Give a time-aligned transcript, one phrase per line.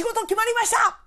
[0.00, 0.98] 仕事決まりました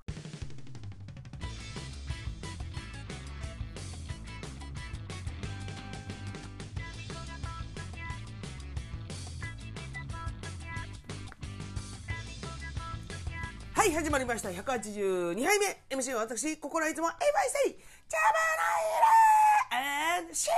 [13.74, 14.50] はい、始まりました。
[14.50, 15.98] 182杯目。
[15.98, 17.20] MC は私、心はいつも、エヴァイ
[17.50, 18.20] セイ、ジャ
[19.71, 20.57] マナイレーシナイ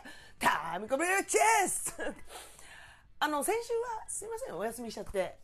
[0.00, 1.94] レータミコブチェス
[3.20, 5.43] あの、先週は、すいません、お休みしちゃって。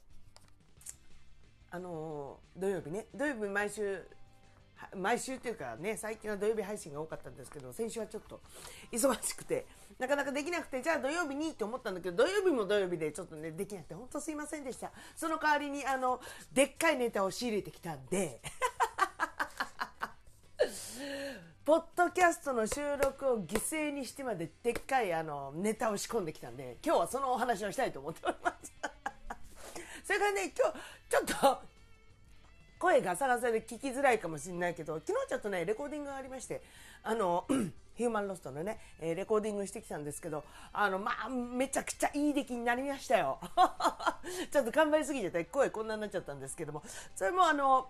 [1.70, 4.02] あの、土曜日ね、土曜日毎週、
[4.96, 8.40] 毎週っていうかね、最近は土曜日配信が多かったんですけど、先週はちょっと
[8.90, 9.66] 忙しくて、
[9.98, 14.90] なかなかできなくて、じゃあ土曜日にって思ったんだけど、土曜日も土曜日でちょっとね、できなくて、本当すいませんでした。
[15.14, 16.20] その代わりに、あの、
[16.52, 18.40] でっかいネタを仕入れてきたんで、
[21.64, 28.99] ポッドキャストの収録を犠牲にしてまででっかいあのネタを仕込んできたんで、今日はそのお話をしたいと思っております。
[30.10, 30.74] それからね、今日、
[31.08, 31.62] ちょっと、
[32.80, 36.62] 声ガサガサで聞きづらいかもしれないけど、昨日ちょっとね、レコーディングがありまして、
[37.04, 37.46] あの、
[37.94, 43.38] ヒューマンロストのね、えレコーディングしてきたんですけど、あの、まあ、めちゃくちゃいい出来になりましたよ。
[44.50, 46.82] ちょっと頑張りすぎてて、声こんなになっちゃったんですけども、
[47.14, 47.88] それもあの、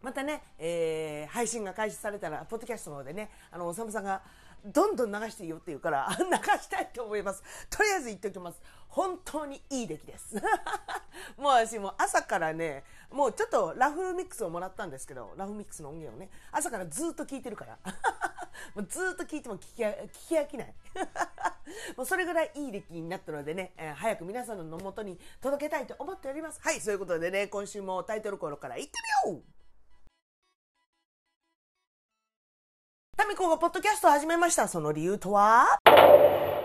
[0.00, 4.22] またね、えー配信が開始されたら、ポッドキャストの方でね、あの、おさむさんが、
[4.64, 7.42] どんどん流していいよって言うから、 流したいと思います。
[7.68, 8.60] とりあえず言っておきます。
[8.88, 10.36] 本当にいい出来です。
[11.36, 17.78] もう私もう朝からね、もうちょっとラフミックスをもらったんですけど、ラフミックスの音源をね、朝からずっと聞いてるから。
[18.74, 20.74] もうずっと聞いても聞き聞き飽きない。
[21.96, 26.60] もうそれぐらいいい出来になったのでね、えー早く皆さんの元に届けたいと思っております。
[26.62, 29.61] はい、そういうことでね、今週もタイトルコールから行ってみよう
[33.22, 34.66] タミコがポッドキャストを始めました。
[34.66, 35.78] その理由とは？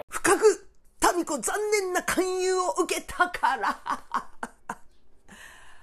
[0.10, 0.68] 深く、
[1.00, 3.78] タミコ残念な勧誘を受けたから。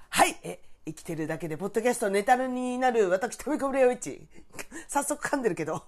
[0.09, 4.27] はい、え、生きてるだけでポッドキャストネタになる私、タミコブレオイチ。
[4.89, 5.81] 早速噛んでるけど。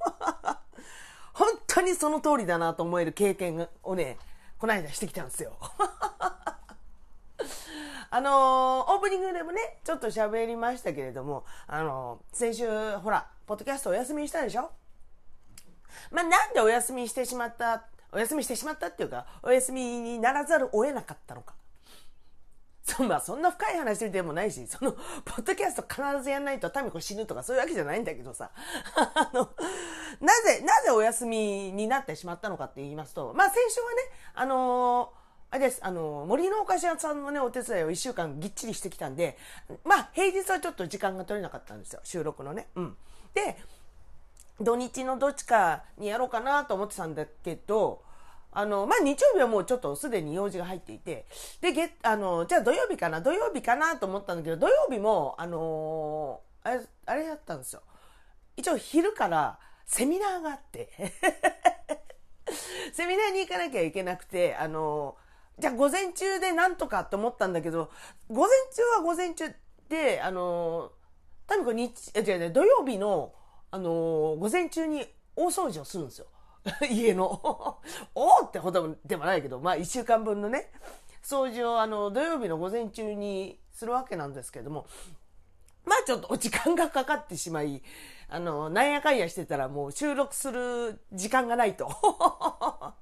[1.36, 4.18] 本当にその通りだなと思える経験をね、
[4.58, 5.58] この間してきたんですよ。
[8.10, 14.70] あのーオープニングでもね、ちょっと喋りましたけれども、あのー先週、ほら、ポッドキャストお休みしたでしょ？
[16.12, 21.56] まあ、なんでお休みしてしまった、お休みしてしまったっていうか、お休みにならざるを得なかったのか。
[22.84, 25.00] そまあ、そんな深い話でもないし、その、ポ
[25.38, 28.52] ッドキャスト必ずやんないとタミコ死ぬとかそういうわけじゃないんだけどさ。
[28.96, 29.50] あの、
[30.20, 33.98] なぜ、なぜお休みになってしまったのかって言いますと、まあ先週はね、
[34.36, 35.18] あのー
[35.50, 39.38] あれです、あの森のお菓子屋さんのね、お手伝いを一週間ぎっちりしてきたんで、
[39.86, 42.68] まあ平日はちょっと時間が取れなかったんですよ、収録のね。
[42.76, 42.98] うん。
[43.38, 43.56] で、
[44.60, 48.02] 土日のどっちかにやろうかなと思ってたんだけど、
[48.52, 51.28] あの、まあ、日曜日はもうちょっとすでに用事が入っていて、
[51.62, 57.84] で、げあの、じゃあ土曜日かな土曜日かなと思ったんだけど、土曜日も、あのあれ、あれやったんですよ。
[58.56, 60.90] 一応昼からセミナーがあって、
[62.92, 65.16] セミナーに行かなきゃいけなくて、あの
[65.60, 67.92] じゃあ午前中でなんとかと思ったんだけど、
[68.30, 69.54] 午前中は午前中
[69.90, 70.97] で、あのタ
[71.56, 73.34] ミコ日、え違う違う、土曜日の、
[73.72, 76.28] あの午前中に大掃除をするんですよ。
[76.90, 77.80] 家の。
[78.16, 80.72] おーってほどでもないけど、まあ一週間分のね、
[81.24, 84.86] 掃除をあの土曜日の午前中にするわけなんですけども、
[85.86, 87.82] まあちょっとお時間がかかってしまい、
[88.30, 91.88] あの、なんやかんやしてたらもう収録する時間がないと。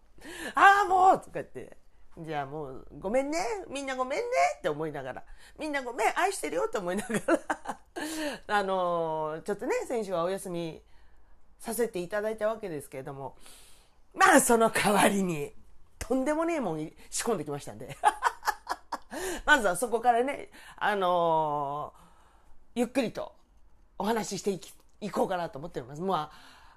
[0.55, 1.77] ああ、もうとか言って。
[2.17, 3.39] じゃあもう、ごめんね。
[3.69, 4.25] みんなごめんね
[4.57, 5.23] って思いながら。
[5.59, 7.79] みんなごめん、愛してるよって思いながら。
[8.59, 10.81] あの、ちょっとね、先週はお休み
[11.59, 13.35] させていただいたわけですけれども。
[14.13, 15.53] まあその代わりに、
[15.99, 17.97] とんでもねえもん仕込んできましたんで。
[19.45, 21.93] まずはそこからね、あの
[22.75, 23.33] ゆっくりと
[23.97, 26.01] お話ししていきいこうかなと思っております。
[26.01, 26.31] ま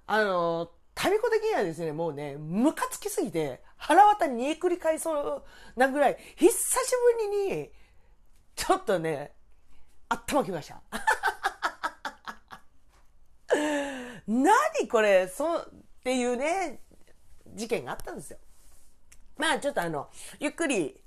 [0.07, 5.45] あ、あの、タミコ的にはですね、もうね、ムカつきすぎて、腹渡に煮えくり返そう
[5.77, 6.93] なぐらい、久し
[7.31, 7.71] ぶりに、
[8.57, 9.31] ちょっとね、
[10.09, 10.83] 頭きました。
[14.27, 16.83] 何これ、そう、っていうね、
[17.47, 18.39] 事件があったんですよ。
[19.37, 20.11] まあちょっとあの、
[20.41, 21.01] ゆっくり、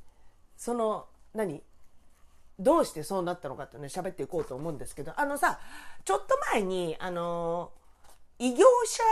[0.56, 1.62] その、何
[2.58, 5.60] どうしてそうなったのかってね、喋っていこうと思うんですけど、あのさ、
[6.06, 7.74] ちょっと前に、あの、
[8.42, 9.04] 異業者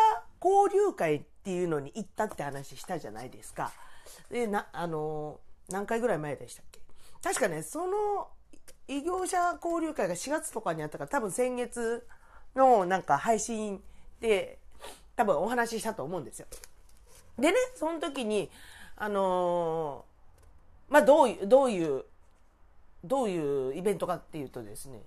[0.44, 3.72] 交流会っていうのに行ったって話したじゃないですか。
[4.31, 5.40] で、な、あの、
[5.70, 6.80] 何回ぐらい前でしたっけ？
[7.24, 8.28] 確かね、その
[8.88, 12.08] 異業者交流会が4月とかにあったから、多分先月
[12.56, 13.84] のなんか配信
[14.20, 14.58] で、
[15.16, 16.48] 多分お話ししたと思うんですよ。
[17.38, 18.50] でね、その時に、
[18.96, 22.04] あのーまあ、どういう、どういう
[23.04, 25.04] どういうイベントかっていうとですね、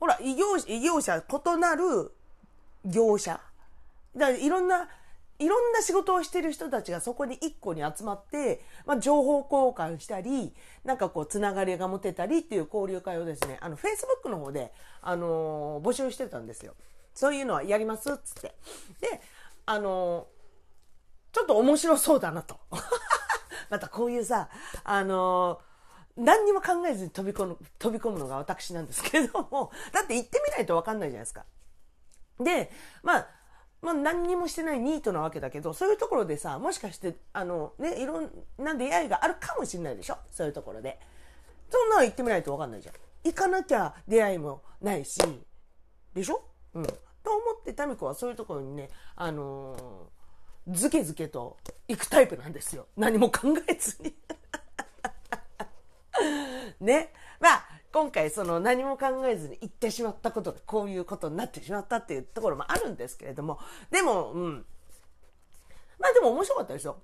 [0.00, 2.12] ほら、異業異業者、異なる
[2.84, 3.40] 業者。
[4.16, 4.88] だからいろんな、
[5.38, 16.74] いろんな仕事をしてる人たちがそこに一個に集まって、まあ、情報交換したり、なんかこう、つながりが持てたりっていう交流会をですね、あの、Facebook の方で、あのー、募集してたんですよ。
[17.14, 18.54] そういうのはやりますっつって。
[19.00, 19.20] で、
[19.66, 22.58] あのー、ちょっと面白そうだなと。
[23.70, 24.48] またこういうさ、
[24.84, 25.72] あのー
[26.16, 31.46] 何にも考えずに飛び込む、飛び込むのが私なんですけれども、だって行ってみないとわかんないじゃないですか。
[32.44, 32.70] で、
[33.02, 33.28] まあ、
[33.80, 40.18] まあ何にもしてないニートなわけだけど、そういうところでさ、もしかして、あの、ね、いろんな出会いがあるかもしれないでしょ？
[40.30, 40.98] そういうところで。
[41.70, 42.94] そんなの行ってみないとわかんないじゃん。
[43.24, 45.20] 行かなきゃ出会いもないし、
[46.14, 46.44] でしょ？
[46.74, 46.84] うん。
[46.84, 46.92] と
[47.36, 51.56] 思ってタミコはそういうところにね、あのー、ずけずけと
[51.88, 52.86] 行くタイプなんですよ。
[52.96, 54.14] 何も考えずに
[56.80, 57.12] ね。
[57.40, 63.58] まあ、今回その何も考えずに言ってしまったことでこういうことになってしまったっていうところもあるんですけれども、
[63.90, 64.64] でも、うん。
[65.98, 66.96] まあでも面白かったですよ。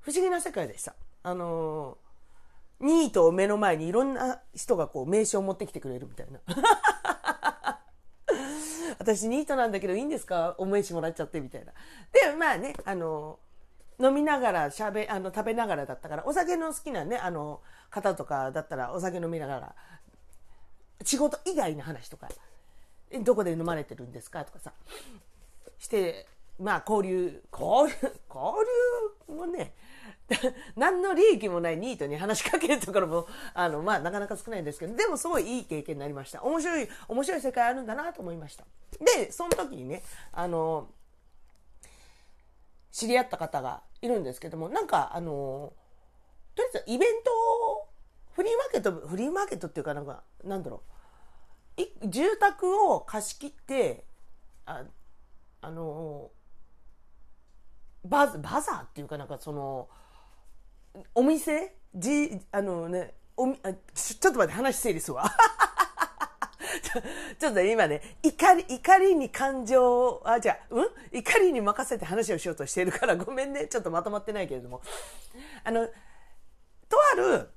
[0.00, 0.94] 不思議な世界でした。
[1.24, 1.98] あの、
[2.80, 6.40] ニートを目の前にいろんな人がこう名刺を持ってきてくれるみたいな。
[8.98, 10.54] 私ニートなんだけどいいんですか？
[10.58, 11.72] お名刺もらっちゃってみたいな。
[12.12, 13.40] で、まあね、あの、
[13.98, 19.74] 飲みながら喋、あの、食べながらだったから、お酒の好きなね、あの、方とかだったらお酒飲みながら
[21.02, 22.28] 仕事以外の話とか、
[23.22, 24.44] どこで飲まれてるんですか？
[24.44, 24.72] とかさ、
[25.78, 26.26] して、
[26.58, 27.94] まあ交流、交流、
[28.28, 28.54] 交
[29.28, 29.74] 流もね、
[30.76, 36.42] 何の利益もないニートに話しかけるところも、あの、まあなかなか少ないんですけど、でもすごいいい経験になりました。
[36.42, 38.64] 面白い、面白い世界あるんだなと思いました。
[39.16, 40.02] で、その時にね、
[40.32, 40.88] あの、
[42.90, 45.72] 知り合った方がいるんですけども、なんか、あの、
[46.54, 47.83] とりあえずイベント
[48.34, 50.82] フリーマーケット、フリーマーケットっていうかなんか、なんだろ
[51.78, 51.82] う。
[51.82, 54.04] い住宅を貸し切って、
[54.66, 54.84] あ、
[55.60, 56.30] あの、
[58.04, 59.88] バ、バザーっていうかなんかその、
[61.14, 61.74] お店？
[61.94, 65.24] じ、あのね、おみ、あちょっと待って話整理すわ。
[67.38, 70.88] ちょっと今ね、怒り、怒りに感情、あ、じゃあ、うん？
[71.12, 73.68] 怒りに任せて話をしようとしているからごめんね。
[73.68, 74.82] ちょっとまとまってないけれども。
[75.62, 75.92] あの、と
[77.12, 77.50] ある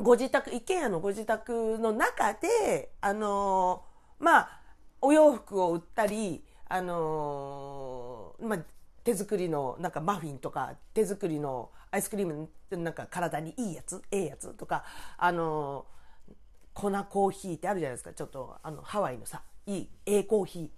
[0.00, 4.60] ご自宅、一軒家のご自宅の中で、あのー、まあ、
[5.00, 8.58] お洋服を売ったり、あのー、まあ、
[9.02, 14.84] 手作りのなんかマフィンとか、手作りのアイスクリームなんか体にいいやつ、ええやつとか、
[15.16, 16.34] あのー、
[16.74, 18.12] 粉コーヒーってあるじゃないですか。
[18.12, 20.68] ちょっと、あの、ハワイのさ、いい、ええコーヒー。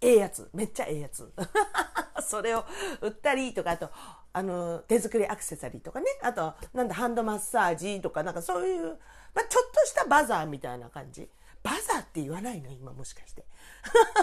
[0.00, 0.48] ええやつ。
[0.54, 1.32] めっちゃええやつ。
[2.22, 2.64] それを
[3.00, 3.90] 売ったりとか、あと、
[4.32, 6.06] あの、手作りアクセサリーとかね。
[6.22, 8.98] あと、なんだ、ハンドマッサージとか、なんかそういう、
[9.34, 11.28] まあ、ちょっとしたバザーみたいな感じ。
[11.62, 12.70] バザーって言わないの？
[12.70, 13.44] 今もしかして。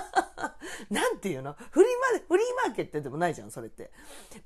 [0.90, 1.56] なんていうの？
[1.72, 3.92] フリーマフリーマーケットでもないじゃん、それって。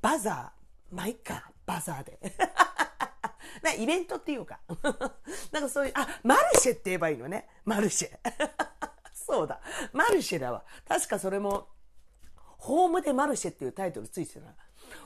[0.02, 0.96] バザー。
[0.96, 1.52] まあ、いっか。
[1.66, 2.20] バザーで。
[3.62, 4.60] なイベントっていうか。
[5.52, 7.48] なんかそういう、あ、マルシェって言えばいいのね。
[7.66, 8.20] マルシェ。
[9.14, 9.62] そうだ。
[9.94, 10.64] マルシェだわ。
[10.88, 11.68] 確かそれも、
[12.58, 14.56] ホームでマルシェっていうタイトルついてたな。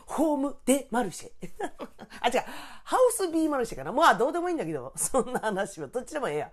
[0.05, 1.31] ホームでマルシェ。
[2.21, 2.43] あ、違う。
[2.83, 3.91] ハウス B マルシェかな。
[3.91, 5.87] まあ、どうでもいいんだけど、そんな話は。
[5.87, 6.51] どっちでもええや。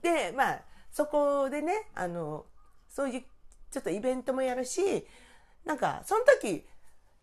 [0.00, 2.46] で、まあ、そこでね、あの、
[2.88, 3.24] そういう、
[3.70, 5.06] ちょっとイベントもやるし、
[5.64, 6.66] なんか、その時、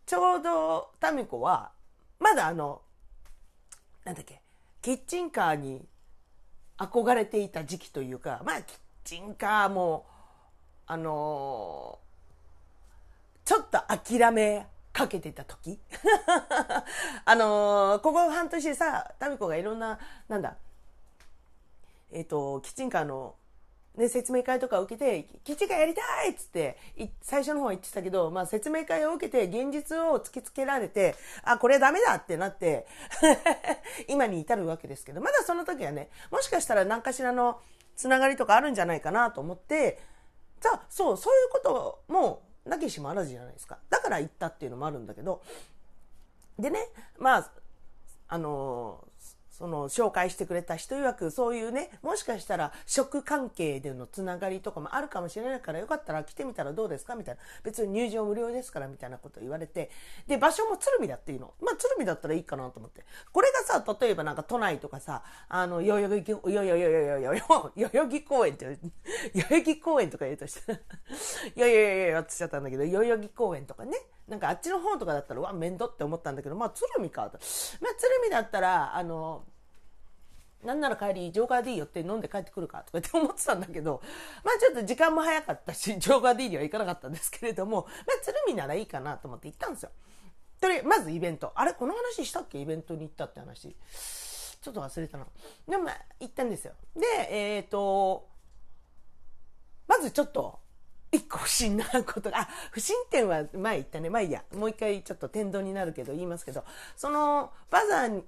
[0.05, 1.71] ちょうど、タミコは、
[2.19, 2.81] まだあの、
[4.03, 4.41] なんだっけ、
[4.81, 5.87] キッチンカーに
[6.77, 10.07] 憧れていた時期というか、まあ、キッチンカーも、
[10.87, 14.65] あのー、ちょっと諦め
[14.99, 15.79] かけてた時。
[17.23, 20.57] あのー、ここ半年さ、タミコがいろんな、なんだ、
[22.11, 23.35] えっ、ー、と、キッチンカーの、
[23.95, 26.77] ね、説明会とか受けて、キッチンカーやりたいっつって、
[27.21, 32.85] 最初の方は言ってたけど、まあ説明会を受けて現実を突きつけられて、あ、これダメだってなって
[34.09, 37.61] 今に至るわけですけど、まだその時はね、もしかしたら何かしらの
[37.95, 39.99] つながりとかあるんじゃないかなと思って、
[40.59, 43.79] じゃあ、そう、そういうこともなきしもあらずじゃないですか。
[43.89, 45.41] だから行ったっていうのもあるんだけど、
[46.57, 46.79] でね、
[47.17, 47.51] まあ、
[48.27, 49.03] あの
[49.59, 57.15] その紹介してくれた人曰くそういうねもしかしたら食関係でのつながりとかもあるかもしれないからよかったら来てみたらどうですか？
[57.15, 57.41] みたいな。
[57.63, 59.91] 別に入場無料ですからみたいなこと言われて。
[60.27, 61.53] で場所も鶴見だっていうの。
[61.61, 63.03] まあ鶴見だったらいいかなと思って。
[63.33, 68.65] これがさ例えばなんか都内とかさあの代々木代々木代々木公園って
[69.35, 70.71] 代々木公園とか言うとして
[71.55, 73.97] いやいやいやいやってしちゃったんだけど代々木公園とかね。
[74.29, 77.39] なんかあっちの方とかだったら、うわ、面倒って思ったんだけど、まあ、鶴見かと。
[77.81, 79.43] まあ、鶴見だったら、あの、
[80.63, 84.01] なんなら帰り、ジョーカー D 寄って飲んで帰ってくるかとかって思ってたんだけど、
[84.43, 87.87] まあちょっと時間も早かったし、ジョーカー D には行かなかったんですけれども、ま
[88.19, 89.91] あ鶴見ならいいかなと思って行ったんですよ。
[90.59, 91.53] とりあえずまずイベント。
[91.55, 92.59] あれこの話したっけ？
[92.59, 93.73] イベントに行ったって話。
[94.61, 95.27] ちょっと忘れたな。
[95.65, 96.73] でも、まあ、行ったんですよ。
[96.93, 98.27] で、えっ、ー、と、
[99.87, 100.59] まずちょっと、
[101.11, 104.09] 一個不審なことが、不審点は前言ったね。
[104.09, 104.43] まあいいや。
[104.53, 106.63] もう一回ちょっと天丼になるけど言いますけど、
[106.95, 108.23] その、バザー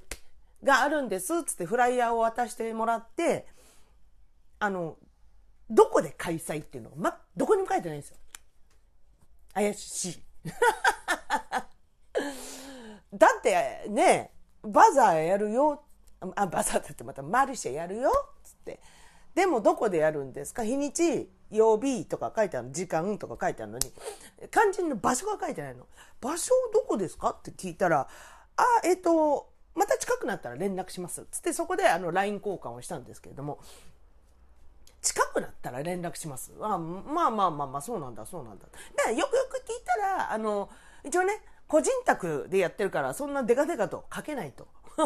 [0.64, 3.46] があるんです、つってフライヤーを渡してもらって、
[4.60, 4.98] あの、
[5.70, 8.18] どこで開催っていうのが、ま、どこにも書いてないんですよ。
[9.54, 10.24] 怪しい。
[13.14, 14.32] だってね、
[14.64, 15.84] バザーやるよ。
[16.36, 18.12] あ、バザーだってまたマルシェやるよ。
[18.44, 18.80] つって。
[19.36, 20.64] でもどこでやるんですか？
[20.64, 23.92] 日にち、曜日とか書いてあるの時間とか書いてあるのに、
[24.52, 25.86] 肝心の場所が書いてないの。
[26.20, 27.32] 場所どこですか？
[27.32, 28.08] って聞いたら、
[28.58, 31.26] あ、えっ、ー、と、また近くなったら連絡します。
[31.32, 33.60] つってそこであの LINE 交換をしたんですけれども、
[35.02, 36.52] 近くなったら連絡します。
[36.62, 38.66] あまあまあまあまあ、そうなんだ、そうなんだ。
[39.08, 40.70] で、よくよく聞いたら、あの、
[41.04, 44.68] 一応ね、個人宅でやってるから、そんなデカデカと書けないと。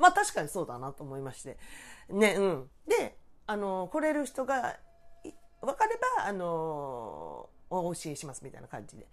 [0.00, 1.58] まあ確かにそうだなと思いまして。
[2.08, 2.70] ね、うん。
[2.88, 3.16] で、
[3.46, 4.76] あの、来れる人が
[5.60, 9.06] 分かれば、あの、お教えしますみたいな感じで。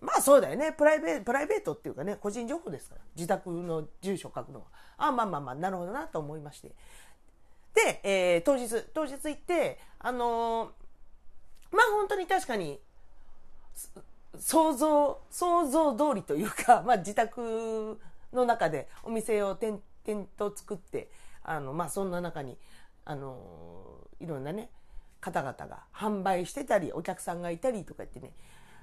[0.00, 0.72] まあそうだよね。
[0.72, 3.00] プライベート、プライベートっていうかね、個人情報ですから。
[3.14, 4.66] 自宅の住所書くのは。
[4.96, 6.72] あまあまあまあ、なるほどなと思いまして。
[7.74, 12.80] で、えー、当日、当日行って、あのー、まあ本当に確かに、
[14.38, 17.98] 想像、想像通りというか、 まあ自宅
[18.32, 21.10] の中でお店を点々と作って、
[21.42, 22.58] あの、まあそんな中に、
[23.04, 24.70] あの、いろんなね、
[25.20, 28.32] 方々が販売してたり、お客さんがいたりとか言ってね、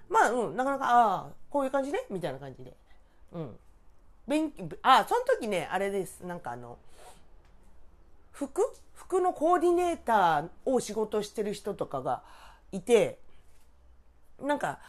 [0.09, 2.75] まあ、うん、なかなか、ああ、こういう感じね、みたいな感じで。
[3.33, 3.57] うん。
[4.27, 6.21] 勉あ、その時ね、あれです。
[6.21, 6.77] なんかあの、
[8.31, 8.61] 服？
[8.93, 12.23] 服のコーディネーターを仕事してる人とかが
[12.71, 13.19] いて、
[14.41, 14.79] なんか、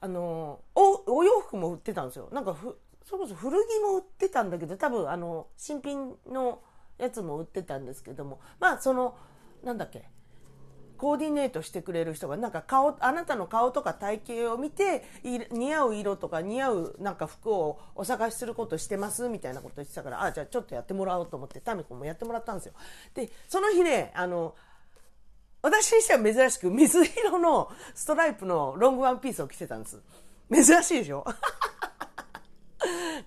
[0.00, 2.28] あの、お、お洋服も売ってたんですよ。
[2.32, 6.60] なんかふ、それこそ古着も売ってたんだけど、多分あの、新品の
[6.98, 9.16] やつも売ってたんですけども、まあその、
[9.62, 10.04] なんだっけ、
[10.96, 15.04] コーディネートしてくれる人がなんか顔あなたの顔とか体型を見て
[15.52, 22.72] 似合う色とか似合うなんか服をお探しすることしてますみたいなこと言ってたからあじゃあちょっとやってもらおうと思ってタミコもやってもらったんですよ。
[23.14, 24.56] でその日ねあの
[25.62, 30.00] 私にしては珍しく水色のストライプのロングワンピースを着てたんです。
[30.52, 31.24] 珍しいでしょ？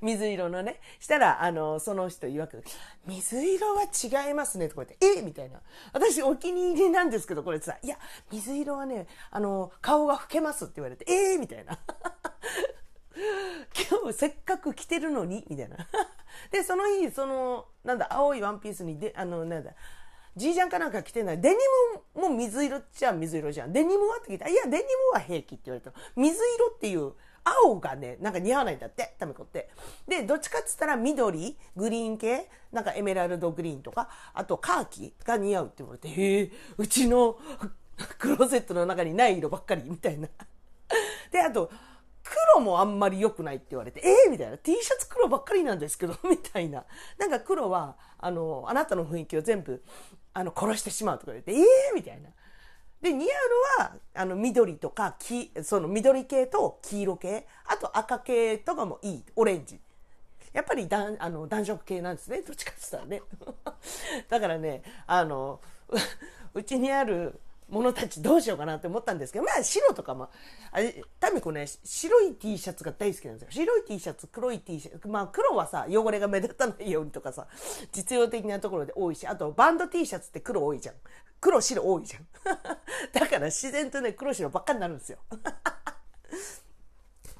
[0.03, 0.81] 水色のね。
[0.99, 2.63] したら、あの、その人曰く、
[3.05, 5.21] 水色は違いますね、とか言って、え？
[5.21, 5.61] みたいな。
[5.93, 7.97] 私お気に入りなんですけど、これさ、いや、
[8.31, 11.37] 水色はね、あの、顔が老けますって言われて、え？
[11.37, 11.77] みたいな。
[13.89, 15.45] 今日せっかく着てるのに？
[15.49, 15.77] みたいな。
[16.49, 19.71] で、その日、その、なんだ、青いワンピースに、で、あの、なんだ、
[20.35, 21.41] じいちゃんかなんか着てない。
[21.41, 21.55] デニ
[22.15, 23.73] ムも水色っちゃ水色じゃん。
[23.73, 24.17] デニムは？
[24.17, 29.69] って聞いたいや、デニムは平気って言われた水色っていう青がね、なんか似合わないんだって、タミコって。
[30.07, 37.37] で、どっちかって言ったら緑、グリーン系、なんかエメラルドグリーンとか、あとカーキが似合うって言われて、へえ、うちの
[38.17, 40.27] クローゼットの中にない色ばっかり、みたいな。
[41.31, 41.71] で、あと、
[42.23, 44.57] 黒もあんまり良くないって言われて、ええー、みたいな。
[44.57, 46.85] T シャツ黒ばっかりなんですけど、 みたいな。
[47.17, 49.83] なんか黒は、あの、あなたの雰囲気を全部、
[50.33, 52.29] あの、殺してしまうとか言って、ええー、みたいな。
[53.01, 53.27] で、似合
[53.79, 59.23] うのは、あの、緑とか、黄、その緑系と黄色系、あと赤系とかもいい。
[59.35, 59.79] オレンジ。
[60.53, 62.41] やっぱりだん、あの、暖色系なんですね。
[62.45, 63.21] どっちかって言ったらね。
[64.29, 65.59] だからね、あの、
[66.53, 67.39] うちにある
[67.69, 70.29] ものたちどうしようかなって思ったんですけど、まあ白とかも、
[70.71, 73.47] あれ、タミコね、白い T シャツが大好きなんですよ。
[73.51, 77.47] 白い T シャツ、黒い T シャツ、まあ黒はさ、汚れが目立たないようにとかさ、
[77.93, 80.95] 実用的なところで多いし、あとバンド T シャツって黒多いじゃん。
[81.41, 82.27] 黒白多いじゃん。
[83.11, 85.17] だから自然とね、黒白ばっかになるんですよ。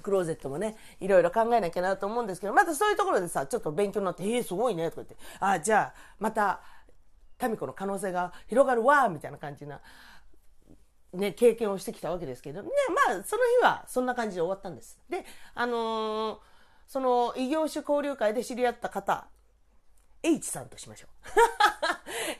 [0.02, 6.62] クローゼットもね、いろいろ考えなきゃなと思うんですけど、またそういうところでさ、ちょっと勉強になって、えー、すごいね、とか言って、あ、じゃあ、また、
[7.40, 9.80] 民子の可能性が広がるわ、みたいな感じな、
[11.14, 12.70] ね、経験をしてきたわけですけど、ね、
[13.08, 15.00] まあ、その日はそんな感じで終わったんです。
[15.08, 16.40] で、あのー、
[16.88, 19.28] その異業種交流会で知り合った方
[20.24, 21.30] H さんとしましょう。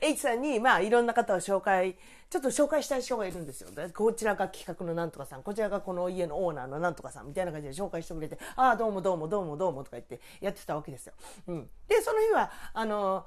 [0.00, 1.96] H さんに、まあ、いろんな方を紹介、
[2.30, 3.68] ちょっと紹介したい人がいるんですよ。
[3.94, 11.12] こちらが企画のなんとかさん、こちらがこの家のオーナーのなんとかさん、みたいな感じで紹介してくれて、ああ、どうもどうもどうもどうもとか言ってやってたわけですよ。
[11.48, 11.68] うん。
[11.88, 13.26] で、その日は、あの、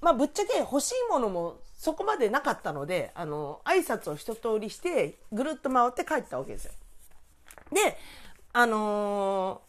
[0.00, 6.72] まあ、ぶっちゃけ欲しいものもそこまでなかったので、あの、挨拶を一通りして、ぐるっと回って帰ったわけですよ。
[7.72, 7.96] で、
[8.52, 9.62] あの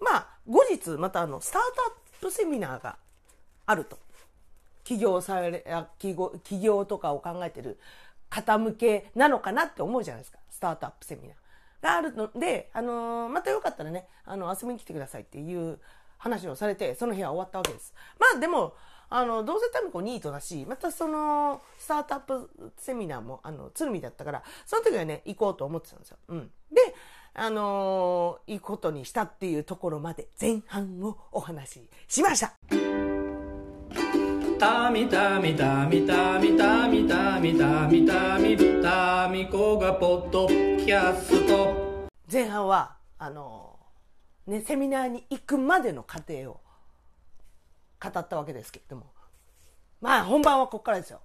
[0.00, 2.96] ー、まあ、後日、またあの、スタートアップセミナーが
[3.66, 3.98] あると。
[4.84, 5.64] 起業され、
[5.98, 7.78] 起業、起業とかを考えてる
[8.28, 10.38] 方向けなのかなって思うじゃないですか。
[10.50, 11.36] スタートアップセミナー。
[11.82, 15.78] があるので、あのー、またよかったらね、あの、遊びに来てくださいっていう
[16.18, 17.94] 話をされて、その日は終わったわけです。
[18.18, 18.74] まあでも、
[19.08, 26.18] あの、どうせタミコニートだし、またその、スタートアップセミナーも、あの、鶴見だったから、その時はね、行こうと思ってたんですよ。
[26.28, 26.50] うん。
[26.70, 26.94] で、
[27.34, 32.89] あのー、行くことにしたっていうところまで前半をお話ししました。
[34.60, 43.78] たみたみたみたみたみたみたみたみたみこがポッドキャスト前半はあの、
[44.46, 46.60] ねセミナーに行くまでの過程を
[48.02, 49.06] 語ったわけですけれども。
[49.98, 51.22] まあ、本番はこっからですよ。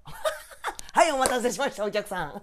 [0.94, 2.42] はい、お待たせしました、お客さん。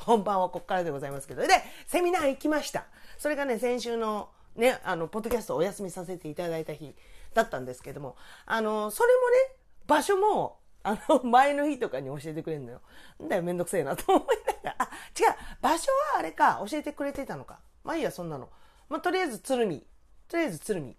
[0.00, 1.42] 本番はこっからでございますけど。
[1.42, 1.48] で、
[1.86, 2.86] セミナー行きました。
[3.16, 6.96] それがね、先週のね、あの、ポッドキャストお休みさせていただいた日
[7.32, 9.57] だったんですけども、あの、それもね、
[9.88, 12.80] 場所も、あの、 前の日とかに教えてくれるのよ。
[13.20, 14.76] んだよ、めんどくせえなと思いながら。
[14.78, 14.84] あ、
[15.18, 17.58] 違う、場所はあれか、教えてくれてたのか。
[17.82, 18.48] まあいいや、そんなの。
[18.88, 19.84] まあ、とりあえず鶴見。
[20.28, 20.96] とりあえず鶴見。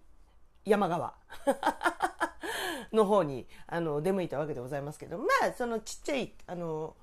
[0.64, 1.14] 山川
[2.92, 6.96] の方にあの出向いたわけでございますけどまあそのちっちゃいあの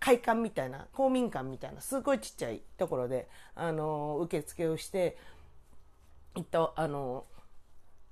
[0.00, 5.16] 会館みたいな公民館みたいなすごいちっちゃいところであの受付をして
[6.40, 7.24] っとあの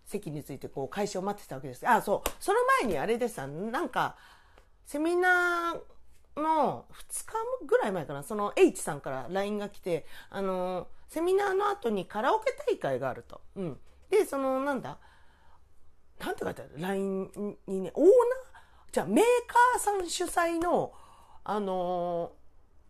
[0.04, 1.88] 席についてこう開始を待ってたわけです。
[1.88, 2.30] あそう。
[2.40, 4.16] その前にあれでさなんか
[4.84, 7.32] セミナーの2日
[7.66, 8.22] ぐらい前かな。
[8.22, 13.40] その H さんから LINE が来てあのセミナーの後にカラオケ大会があると。
[13.54, 13.78] うん。
[14.10, 14.98] で、その、なんだ、
[16.20, 18.92] なんて書いてある ?LINE にね、オーナー？
[18.92, 20.92] じゃあメーカーさん主催の、
[21.42, 22.43] あのー、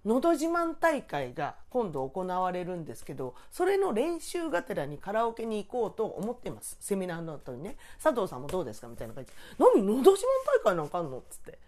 [0.05, 6.77] のど自慢大会が今度行われるんですけど、それの練習がてらにカラオケに行こうと思ってます。
[6.81, 7.77] セミナーの後にね。
[8.03, 9.37] 佐藤さんもどうですかみたいな感じで。
[9.59, 11.23] 何のど自慢大会なんかあんの？
[11.31, 11.59] つって。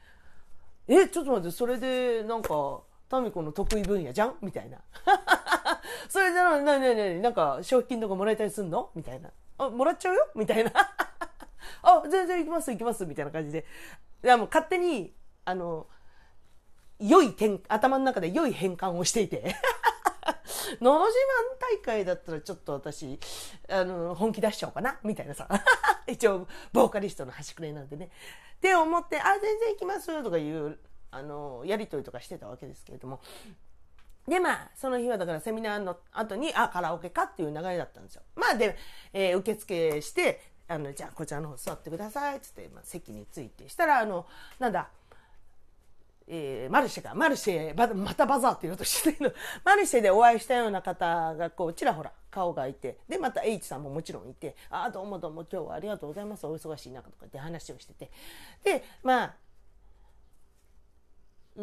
[0.89, 4.35] え、ちょっと待って、それで、なんか、タミコの得意分野じゃん？
[4.43, 4.79] みたいな。
[6.09, 8.91] それで、な、な、な、な、なんか、賞金とかもらえたりすんの？
[8.95, 9.31] みたいな。
[9.59, 10.29] あ、もらっちゃうよ？
[10.35, 10.71] みたいな。
[11.83, 13.65] あ、全然行きます行きますみたいな感じで。
[14.23, 15.87] いや、もう勝手に、あの、
[16.99, 19.55] 良い点、頭の中で良い変換をしていて。
[20.81, 21.19] のど自
[21.59, 23.19] 慢大会だったらちょっと私、
[23.69, 25.49] あの、本気出しちゃおうかなみたいなさ。
[26.07, 28.11] 一応、ボーカリストの端くれなんでね。
[28.57, 30.79] って思って、あ、全然行きますとかいう、
[31.11, 33.21] あの、やりとりとかしてたわけですけれども。
[34.27, 38.23] で、まあ、その日はだからセミナーの後に、あ、カラオケかっていう流れだったんですよ。
[38.35, 38.77] まあ、で、
[39.13, 44.27] えー、受付して、あの、じゃあ、こちらの方座ってください、つって、まあ、席について、したら、あの、
[44.59, 44.91] なんだ、
[46.29, 49.33] えー、マルシェか、マルシェ、またバザーって言おうとしてるの、
[49.65, 58.11] マルシェでお会いしたような方が、こう、ちらほら顔がいて、で、また H さんももちろんいて、ああ、どうもどうも今日はありがとうございます、お忙しい中とかって話をしてて、
[58.65, 59.35] で、まあ、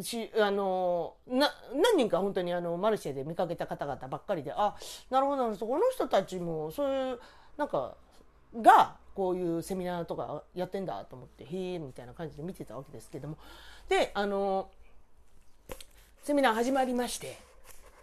[0.02, 4.76] しあのな何人か本当にあのマルシェで見かけた方々ばっかりであ
[5.12, 7.20] なるほどこの人たちもそういう
[7.58, 7.96] なんか
[8.60, 13.38] がこういうセミナーとかやってんだと思ってへえみたいな感じで見てたわけですけども。
[13.90, 14.70] であの
[16.24, 17.38] セミナー始まりまして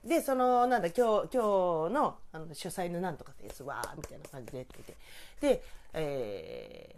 [0.05, 4.97] でそのなんだ今日今日のあの主催のなんとかですわーみたいな感じでってて
[5.41, 5.63] で、
[5.95, 6.97] え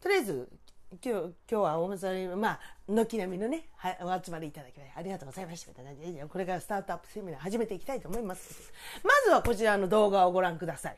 [0.00, 0.48] ー、とりあえず
[0.90, 5.68] 今日、今日は大祭り、まあ、軒並みのね、は、お集まりいただきありがとうございました。
[5.68, 8.72] みたいな感じで、これからスタートアップセミナー始めていきたいと思います。
[9.04, 10.96] まずはこちらの動画をご覧ください。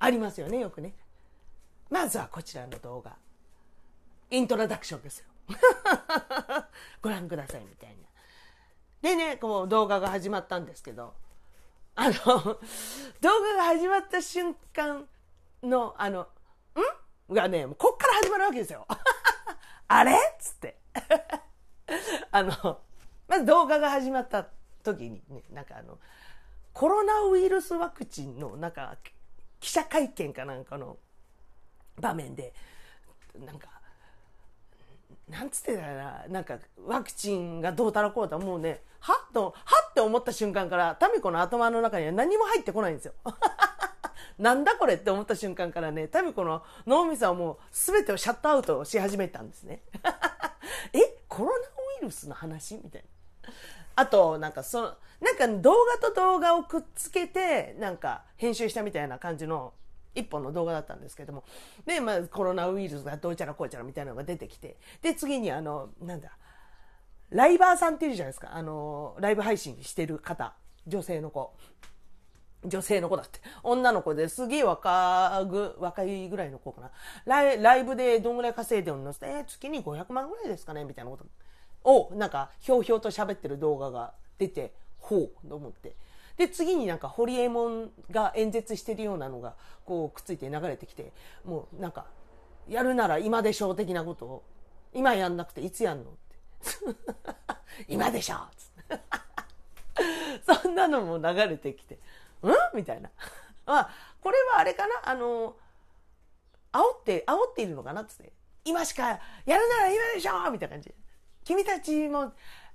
[0.00, 0.92] ありますよね、よくね。
[1.88, 3.16] まずはこちらの動画。
[4.32, 5.26] イントロダクションですよ。
[7.02, 7.96] ご覧ください、みたいな。
[9.02, 11.14] でね、こう動画が始まったんですけど、
[11.94, 15.06] あの、動画が始まった瞬間
[15.62, 16.22] の、あの、
[17.28, 17.34] ん？
[17.34, 18.86] がね、こっから始まるわけですよ。
[19.88, 20.12] あれ？
[20.12, 20.78] っつって。
[22.32, 22.80] あの、
[23.28, 24.48] まず動画が始まった
[24.82, 25.98] 時にね、なんかあの、
[26.72, 28.96] コロナウイルスワクチンのなんか
[29.60, 30.96] 記者会見かなんかの
[32.00, 32.54] 場面で、
[33.38, 33.71] なんか、
[35.32, 43.14] なんつってたら、なんか、ワクチンがどうたらこうたもうね、はっと、はって思った瞬間から、タミコの頭の中には何も入ってこないんですよ。
[44.38, 49.80] なんだこれって思った瞬間からね、タミコの脳みそはもう全てをシャットアウトし始めたんですね。
[50.92, 51.60] えコロナウ
[52.02, 53.52] イルスの話みたいな。
[53.96, 59.72] あと、なんかその、なんか動画と動画をくっつけて、なんか編集したみたいな感じの
[60.14, 61.44] 一本の動画だったんですけども。
[61.86, 64.76] で、まあコロナウイルスがどうちゃらこうちゃらみたいなのが出てきて。
[65.00, 66.36] で、次にあの、なんだ、
[67.30, 68.54] ライバーさんっているじゃないですか。
[68.54, 70.54] あの、ライブ配信してる方。
[70.86, 71.54] 女性の子。
[72.64, 73.40] 女性の子だって。
[73.62, 76.90] 女の子ですげえ若ぐ、若いぐらいの子かな。
[77.24, 81.24] ライライブでどんぐらい稼いでるのって、えー、月に500万ぐらいですかねみたいなこと
[81.90, 85.96] を、なんか、ひょうひょうと喋ってる動画が出て、ほうと思って。
[86.36, 91.12] で、次になんか、ホリエモンが演説してるようなのが、こう、くっついて流れてきて、
[91.44, 92.06] もうなんか、
[92.68, 94.42] やるなら今でしょう的なことを、
[94.92, 96.36] 今やんなくていつやんのって。
[97.88, 98.36] 今でしょ
[100.62, 101.98] そんなのも流れてきて、
[102.42, 102.54] うん？
[102.74, 103.10] みたいな。
[103.66, 103.90] まあ、
[104.20, 105.10] これはあれかな？
[105.10, 105.56] あの、
[106.72, 108.02] 煽って、煽っているのかな？
[108.02, 108.32] っつって。
[108.64, 109.08] 今しか
[109.44, 110.94] やるなら今でしょみたいな感じ。
[111.44, 112.32] 君たちも、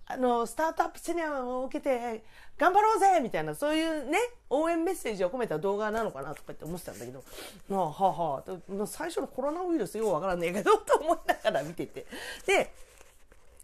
[0.09, 2.23] あの、スタートアップセミナーを受けて、
[2.57, 4.17] 頑張ろうぜみたいな、そういうね、
[4.49, 7.23] 応援メッセージを込めた動画なのかなとかって思ってたんだけど、
[7.67, 12.05] まあ、はあ、はあ、最初のコロナウイルスようわからねえけど、と思いながら見てて。
[12.45, 12.73] で、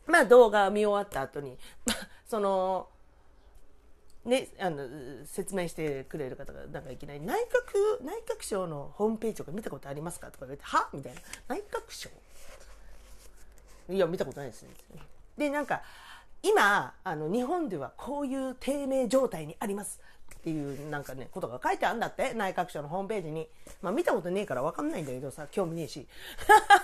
[0.06, 2.90] まあ動画見終わった後に、まあ、その、
[4.26, 4.88] ね、あの
[5.26, 10.90] 説明してくれる方がなんかいきなり内閣内閣省のホームページとか見たことありますかとか言われては？
[10.94, 11.22] みたいな。
[11.50, 12.10] 内閣省？
[13.90, 14.70] いや見たことないですね。
[15.38, 15.82] でなんか
[16.44, 20.00] 今あの日本ではこういう低迷状態にあります。
[20.36, 23.48] っていうなんかねことが書いてあるんだって内閣省のホームページに。
[23.82, 26.06] まあ見たことねえから分かんないんだけどさ興味ねえし。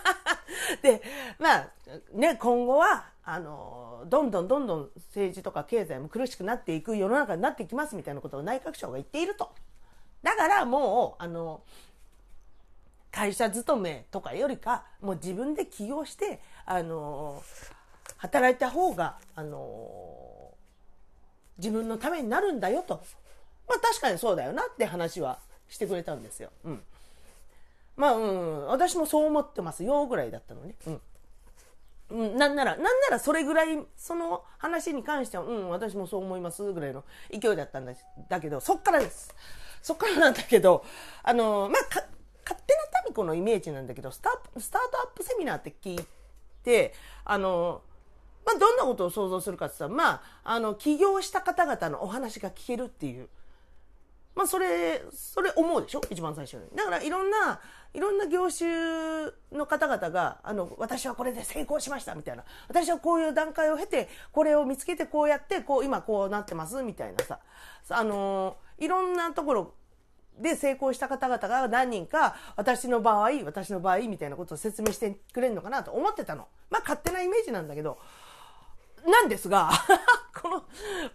[0.82, 1.02] で
[1.38, 1.68] まあ
[2.14, 9.52] ね今後はあのどんどんどんどん政治とか経済も苦しくなっていく世の中になっていきますみたいなことを内閣省が言っていると。
[10.24, 11.62] だからもうあの
[13.12, 17.44] 会社勤めとかよりかもう自分で起業してあの
[18.20, 20.54] 働いた方があの
[21.58, 23.02] 自分のためになるんだよと
[23.68, 26.50] まあ確かにそうだよなって話はしてくれたんですよ。
[26.66, 26.82] うん。
[27.96, 30.76] まあ、うん、私もそう思ってますよぐらいだったのね。
[30.88, 31.02] うん。
[32.12, 37.94] うん、なんなら、なんならそれぐらい、その話に関しては、うん、私もそう思いますぐらいの勢いだったんだ
[38.28, 39.36] だけど、そっからです。
[39.84, 40.84] そっからなんだけど、
[41.22, 42.06] あの、まあ、勝
[42.66, 46.06] 手な民子のイメージなんだけど、スタスタートアップセミナーって聞い
[46.64, 47.84] て、あの、
[48.50, 53.30] まあ、どんなことを想像するかって言ったら、まあ、あの、起業した方々のお話が聞けるっていう、
[54.36, 56.02] まあ、それ、それ思うでしょ？
[56.10, 56.64] 一番最初に。
[56.76, 57.60] だから、いろんな、
[57.94, 58.68] いろんな業種
[59.52, 62.44] の方々が、あの、私はこれで成功しましたみたいな。
[62.68, 67.40] 私はこういう段階を経て、これを見つけてこうやって、こう、今こうなってますみたいなさ。
[67.90, 69.74] あの、いろんなところ
[70.38, 76.48] で成功した方々が何人か、私の場合、私の場合みたいなことを説明してくれるのかなと思ってたの。
[76.70, 78.00] まあ、勝手なイメージなんだけど、
[79.06, 79.70] なんですが、
[80.42, 80.64] この、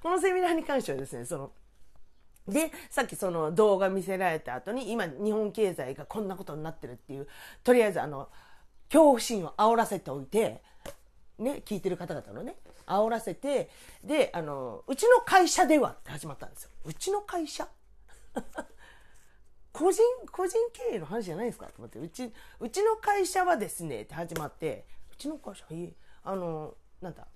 [0.03, 1.53] このセミナーに関してはですね、その、
[2.47, 7.29] で、さっきその動画見せられた後に、今日本経済がこんなことになってるっていう、
[7.63, 8.29] とりあえずあの、
[8.89, 10.63] 恐怖心を煽らせておいて、
[11.39, 13.71] ね、聞いてる方々のね、煽らせて、
[14.03, 16.71] で、あの、うちの会社ではって始まったんですよ。
[16.85, 17.67] うちの会社？
[19.73, 27.27] 個人、個人経営の話じゃないですかと思って、うち、うちの会社はですね、って始まって、うちの会社、いい、あの、なんだ、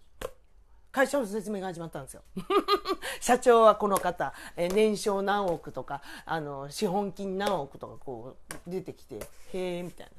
[0.90, 2.22] 会社の説明が始まったんですよ。
[3.20, 9.16] 社長はこの方、え年商何億とか、あの、資本金何億とかこう出てきて、
[9.52, 10.12] へえ、みたいな。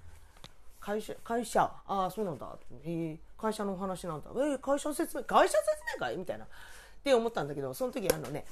[0.80, 2.48] 会社、会社、ああ、そうなんだ。
[2.84, 4.30] へえ、会社のお話なんだ。
[4.34, 6.18] えー、会社説明、会社説明会？
[6.18, 6.46] みたいな。
[6.46, 6.48] っ
[7.04, 8.46] て思ったんだけど、その時あのね、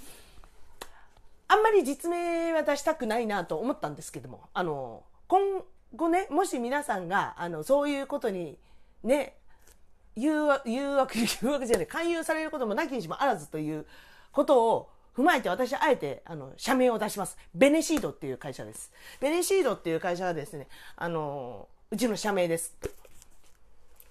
[1.47, 5.63] あんまり実名は出したくないなと思ったんですけども、あの、今
[5.95, 8.57] 後ね、もし皆さんが、あの、そういうことに
[9.03, 9.37] ね、
[10.17, 13.85] 誘惑、誘惑、誘惑じゃない、勧誘されることもなきにしもあらずという
[14.31, 17.37] ことを踏まえて私はあえて、あの、社名を出します。
[17.53, 18.91] ベネシードっていう会社です。
[19.19, 22.75] ベネシードっていう会社はですね、あの、うちの社名です。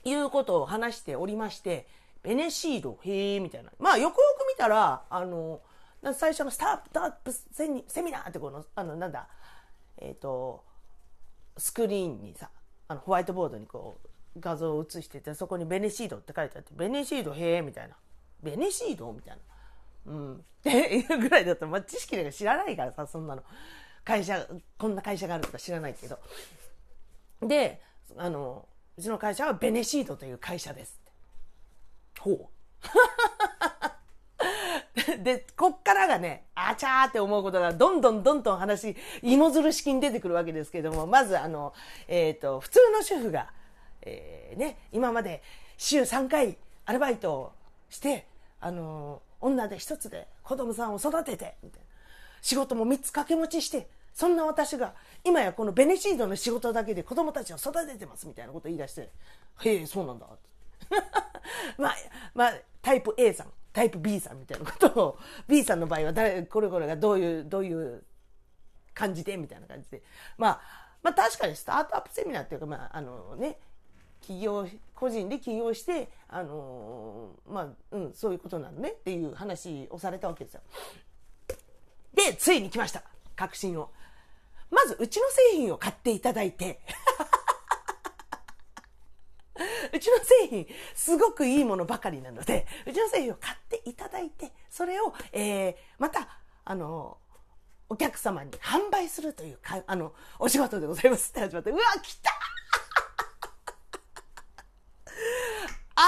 [0.05, 1.87] いうことを話しておりまして、
[2.23, 3.71] ベネシード、へえ、みたいな。
[3.79, 5.61] まあ、よくよく見たら、あの、
[6.15, 9.29] 最初のスタートアップセミナーってこの、あの、なんだ、
[9.99, 10.65] えっ、ー、と、
[11.57, 12.51] スクリーンにさ、
[12.89, 17.97] あの、ホワイトボードにこう、画像を映してて、そこにベネシードって書いてあって、ベネシードへえ、みたいな。
[18.43, 19.39] ベネシードみたい
[20.07, 20.13] な。
[20.13, 20.35] うん。
[20.35, 23.43] っていうぐらいだと、まあ、知識なんか知らないからさ、そんなの。
[24.05, 24.47] 会社、
[24.79, 26.19] こんな会社があるとか知らないけど。
[27.43, 27.81] で、
[28.17, 31.01] あの、うちの会社はベネシードという会社です。
[32.21, 32.47] ほう。
[35.23, 41.75] で、こっからがね、あちゃーって思うことがどんどんどんどん話、芋づる式に出てくるわけですけども、まずあの、
[42.09, 43.53] えっ、ー、と、普通の主婦が、
[44.07, 45.43] えー、ね、今まで
[45.77, 47.53] 週3回アルバイトを
[47.91, 48.27] して、
[48.61, 51.57] あのー、女で一つで子供さんを育てて、
[52.41, 59.11] 仕事も3つ掛け持ちして、そんな私が、今やこのベネシードの仕事だけで子供たちを育ててます、みたいなことを言い出して、
[59.65, 60.27] へえ、そうなんだ。
[61.77, 61.95] まあ、
[62.35, 63.53] まあ、タイプ A さん。
[63.77, 68.05] タイプ B さんみたいなことを、B さんの場合は誰、これこれがどういう、どういう
[68.95, 70.03] 感じでみたいな感じで。
[70.39, 70.61] まあ、
[71.03, 73.59] まあ確かにスタートアップセミナーっていうか、まああのね、
[74.21, 80.61] 起業、個人で起業して、あのまあ、うん、そういうことなのねっていう話をされたわけですよ。
[82.15, 83.03] で、ついに来ました。
[83.37, 83.91] 確信を。
[84.71, 86.81] まず、うちの製品を買っていただいて、
[89.93, 97.19] うちの製品、すごくいいものばかりなので、うちの製品を買っていただいて、それを、えー、また、あの、
[97.89, 102.33] お客様に販売するというか、あの、お仕事でございますって始まって、うわ、来た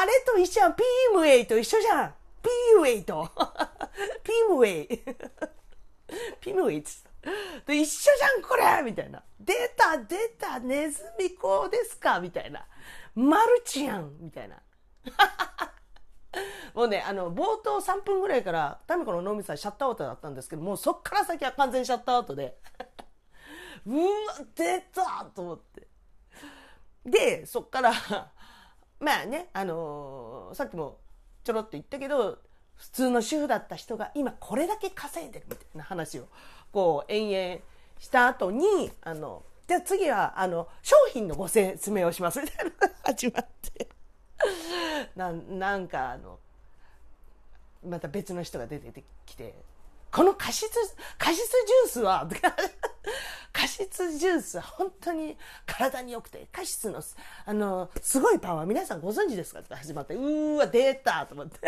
[0.00, 0.76] あれと一緒やん。
[0.76, 2.14] ピームウェイと一緒じゃん。
[2.40, 3.28] ピーウェイと。
[4.22, 4.86] ピームウェイ。
[6.40, 6.90] ピームウェイって
[7.66, 9.24] で一緒じゃん、これみたいな。
[9.40, 12.64] 出た、出た、ネズミ講ですかみたいな。
[13.16, 14.62] マルチやんみたいな。
[16.74, 22.56] もうね、あの、冒頭3分ぐらいから、タミコの脳みそはシャットアウトだったんですけど、もうそっから先は完全シャットアウトで、
[23.84, 24.04] うわ、
[24.54, 25.88] 出たと思って。
[27.04, 27.92] で、そっから
[29.00, 30.98] まあね、あのー、さっきも
[31.44, 32.38] ちょろっと言ったけど、
[32.76, 36.28] 普通の主婦だった人が今これだけ稼いでるみたいな話を、
[36.72, 37.62] こう、延々
[37.98, 43.88] した後に、あの、じゃあ次は、あの、商品のご説明をしますみたいなの始まって
[45.14, 45.32] な。
[45.32, 46.38] なんか、あの、
[47.86, 49.54] また別の人が出てきて、
[50.10, 52.28] このカシス、カシスジュースは、
[53.52, 57.02] カシスジュースは本当に体に良くて、カシスの、
[57.46, 61.58] あの、すごいパワー、皆さんご存知ですかって始まって、うーわ、出たと思って。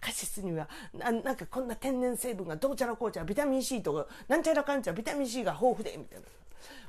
[0.00, 6.24] カシスにはな、なんかこんな天然成分がどうちゃらこうちゃら、ビタミン C とか、なんちゃらかんちゃら、ビタミン C が豊富で、みたいな。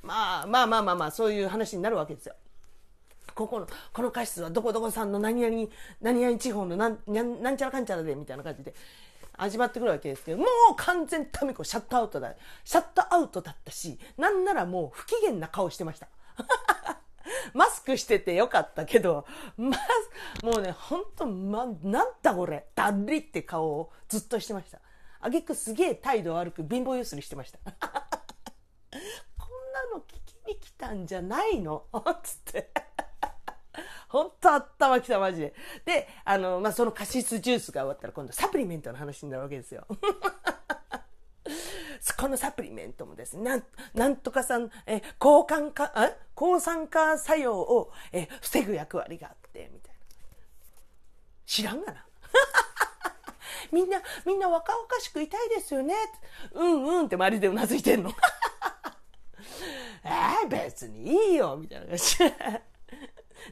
[0.03, 2.35] まあまあまあまあまあ、そういう話になるわけですよ。
[3.35, 5.67] ここの、このカシスはどこどこさんの何々、
[6.01, 8.73] 何々地方のなん、なんちゃらかんちゃらで、みたいな感じで。
[9.37, 12.33] 始まってくるわけですけど、もう完全タミコシャットアウトだ。
[12.63, 16.07] シャットアウトだったし、なんならもう不機嫌な顔してました。
[17.53, 19.25] マスクしててよかったけど、
[19.57, 19.77] ま、
[20.43, 24.79] もうね、ほんと、ま、なんだこれ、だりって顔をずっとしてました。
[25.19, 27.59] あげくすげえ態度悪く貧乏ゆすりしてました。
[27.69, 27.73] こん
[29.73, 31.85] なの聞きに来たんじゃないの？
[32.23, 32.71] つって。
[34.09, 35.53] 本当頭きた、マジで。
[35.85, 39.85] で、あの、まあ、そのカシスジュースが終わったら今度サプリメントの話になるわけですよ。
[42.17, 43.63] このサプリメントもですね、なん
[43.93, 49.99] なんとかさん、え、抗酸化、あ抗酸化作用を、え、防ぐ役割があって、みたいな。
[51.45, 52.05] 知らんがな。
[53.71, 55.95] みんな、みんな若々しくいたいですよね。
[56.53, 58.11] うんうんって周りでうなずいてんの。
[60.03, 62.17] えー、別にいいよ、みたいな感じ。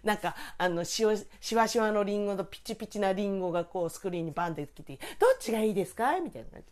[0.03, 6.19] なんか、あの、しわ、しわしわのリンゴとピチピチなリンゴがこうスクリーンにバンってきて、どっちがいいですか？
[6.19, 6.67] みたいな感じ。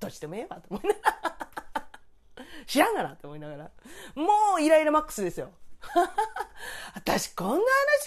[0.00, 1.88] どっちでもええわと思いながら。
[2.66, 3.70] 知らんがなって思いながら。
[4.14, 5.50] もうイライラマックスですよ。
[6.94, 7.62] 私こんな話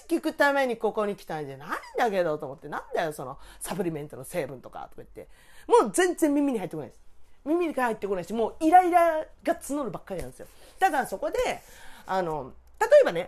[0.08, 5.30] 聞くためにここに来たんじゃないんだけどと思って、なんだよそのサプリメントの成分とかとか言って。
[5.68, 7.02] もう全然耳に入ってこないです。
[7.46, 10.48] 耳に入ってこないし、もうイライラが募るばっかりなんですよ。
[10.80, 11.38] ただそこで、
[12.06, 13.26] あの、例えばね、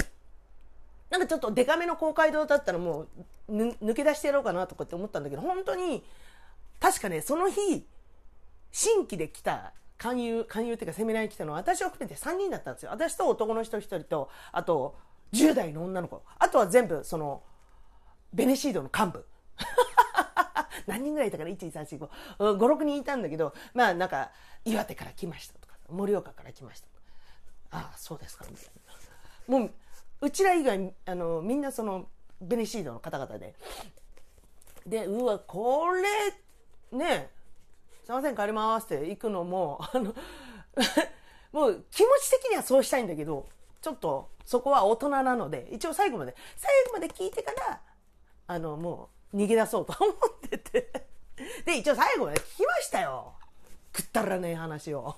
[1.13, 3.05] なんかちょっとデカめの公会堂だったらも
[3.47, 6.03] う抜け出してやろうかなとかって思ったんだけど、本当に、
[6.79, 7.85] 確かね、その日、
[8.71, 12.89] 新規で来た勧誘、勧誘っていうかセミナーに来たのは私を含めて3人だったんですよ。
[12.89, 14.95] 私と男の人1人と、あと
[15.33, 16.23] 10代の女の子。
[16.39, 17.43] あとは全部その、
[18.33, 19.27] ベネシードの幹部。
[20.87, 24.31] 何人ぐらいいたから ?1、2、3、4、5、5、6人いたんだけど、まあなんか、
[24.65, 27.01] 岩手から来ましたとか、盛岡から来ましたとか。
[27.69, 28.65] ああ、そうですか、みたい
[29.47, 29.59] な。
[29.59, 29.71] もう、
[30.23, 32.07] うちら以外、あの、みんなその、
[32.39, 33.55] ベネシードの方々で。
[34.87, 37.29] で、うわ、これ、ね、
[38.05, 40.15] すいません、帰りますって行くのも、あの、
[41.51, 43.49] もう気持ち的にはそうしたいんだけど、
[43.81, 47.81] ちょっとそこは大人なので、一応最後まで、最後まで聞いてから、
[48.47, 51.05] あの、もう逃げ出そうと思ってて。
[51.65, 53.33] で、一応最後まで聞きましたよ。
[53.91, 55.17] くったらねえ話を。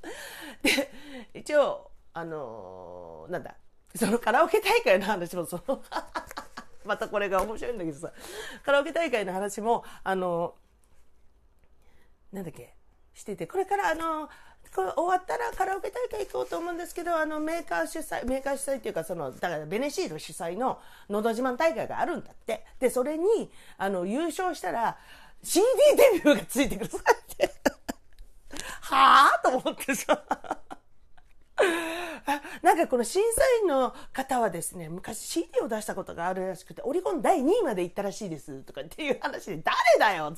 [0.62, 0.90] で、
[1.34, 3.56] 一応、あのー、なんだ、
[3.94, 5.82] そのカラオケ大会の話も、そ の
[6.84, 8.12] またこれが面白いんだけどさ、
[8.64, 10.54] カラオケ大会の話も、あの、
[12.32, 12.74] なんだっけ、
[13.14, 14.28] してて、これからあの、
[14.74, 22.64] これ終わったらカラオケ大会行こうと思うんですけど、あの、メーカー主催、メーカー主催っていうか、その、だからベネシード主催ののど自慢大会があるんだって。
[22.80, 24.96] で、それに、あの、優勝したら、
[25.42, 27.52] CD デビューがついてくるさって。
[28.80, 29.42] はぁ？
[29.42, 30.24] と思ってさ。
[32.62, 40.34] なんかこの審査員の方はですね、昔 CD を出したことがあるらしくて、オリコン第2位まで行ったらしいですとかっていう話で、誰だよ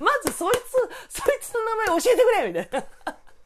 [0.00, 0.54] まずそい
[1.08, 2.82] つ、 そいつの名前教えてくれみたいな。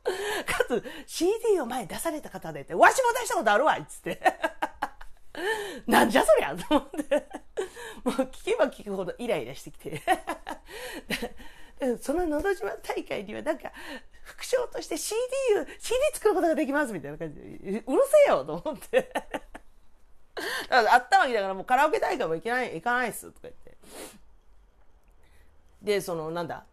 [0.47, 4.21] かつ、CD を前出された方でって、わしも出したことあるわっつって。
[5.87, 7.27] なんじゃそりゃと思って。
[8.05, 10.03] もう聞けば聞くほどイライラしてきて。
[12.01, 13.71] そののど自慢大会にはなんか、
[14.23, 15.17] 副賞として CD
[15.61, 17.93] を、CD 作ることができますみたいな感じで、うるせ
[18.29, 19.13] えよと思って。
[20.69, 23.77] だからあったわけだからもうカラオケ大会も行けない、行かないっすとか言って。
[25.83, 26.65] で、そのなんだ、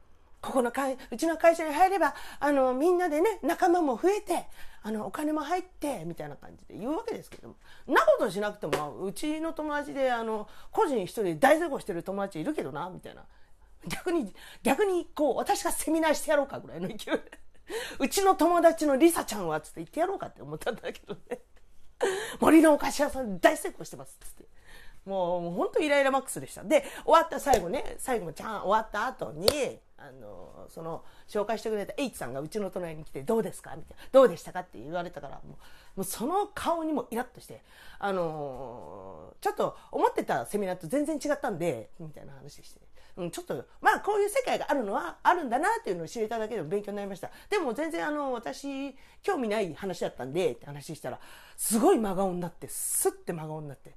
[0.42, 4.46] ここの会、うちの会社に入れば、あの、みんなでね、仲間も増えて、
[4.82, 7.56] あの、お金も入って、みたいな感じで言うわけですけども。
[7.88, 13.24] なことしなくても、うちの友達で、あの、個人一人大成功してる友達いるけどな、みたいな。
[13.88, 17.40] 逆に、逆に、こう、私がセミナーしてやろうかぐらいの勢いで。
[18.00, 21.40] うちの友達のリサちゃんは、つって言ってやろうかって思ったんだけどね。
[22.40, 24.46] 森のお菓子屋さん大成功してます、つって。
[25.06, 26.64] もう、もう本当イライラマックスでした。
[26.64, 34.04] で、終わった最後ね、最後もちゃん終わった後に、あの、その、紹介してくれた H さんがうちの隣に来て、どうですかみたいな。
[34.12, 35.58] どうでしたかって言われたから、もう、も
[35.98, 37.62] うその顔にもイラッとして、
[38.00, 42.82] あのちょっと思ってたセミナーと全然違ったんで、みたいな話して。
[43.16, 47.30] うん、ちょっと、まあ、こういう世界があるのはあるんだなっていうのを知れただけでも勉強になりました。
[47.50, 51.20] でも全然あの、私、興味ない話だったんで、って話したら、
[51.56, 53.96] すごい真顔になって、スッて真顔になって、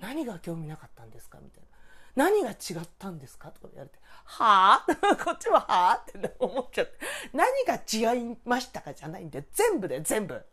[0.00, 1.68] 何が興味なかったんですかみたいな。
[2.14, 6.98] 何が違ったんですかとか言われて、はぁ こっちははぁって思っちゃって。
[7.32, 10.44] 何が違いましたかじゃないんで、全部で全部。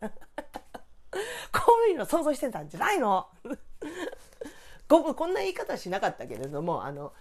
[1.52, 3.28] こういうの想像してたんじゃないの？
[4.88, 7.12] こんな言い方しなかったけれども、あの、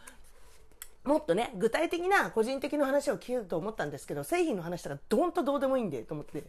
[1.10, 6.44] もっとね、具体的な個人的な話を聞けると思ったんですけど、製品の話とかどんとどうでもいいんで、と思って。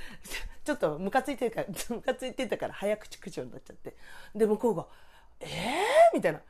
[0.64, 3.94] ちょっとムカついてるから、 ムカついてたから早口口調になっちゃって。
[4.34, 4.86] で、向こうが、
[5.40, 5.48] えー？
[6.14, 6.40] みたいな。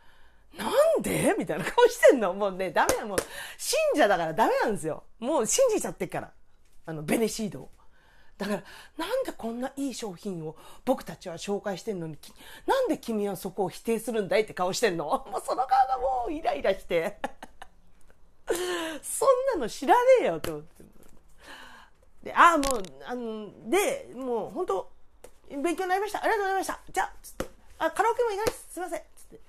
[0.56, 1.34] なんで？
[1.36, 3.04] みたいな顔してんのもうね、ダメだ。
[3.04, 3.18] もう、
[3.58, 5.02] 信者だからダメなんですよ。
[5.18, 6.32] もう信じちゃってっから。
[6.86, 7.70] あの、ベネシードを。
[8.40, 8.62] だから、
[8.96, 12.16] なんでこんないい商品を僕たちは紹介してんのに、
[12.66, 15.04] なんで君はそこを否定するんだいって顔してんの？
[15.30, 17.18] もうその顔がもうイライラして。
[19.02, 20.84] そんなの知らねえよって思って。
[22.22, 24.90] で、ああ、もう、あの、で、もう本当
[25.50, 26.24] 勉強になりました。
[26.24, 26.80] ありがとうございました。
[26.90, 27.46] じゃあ、つって、
[27.78, 28.72] あ、カラオケも行かないです。
[28.72, 29.00] すいません。
[29.00, 29.40] つって。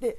[0.00, 0.18] で、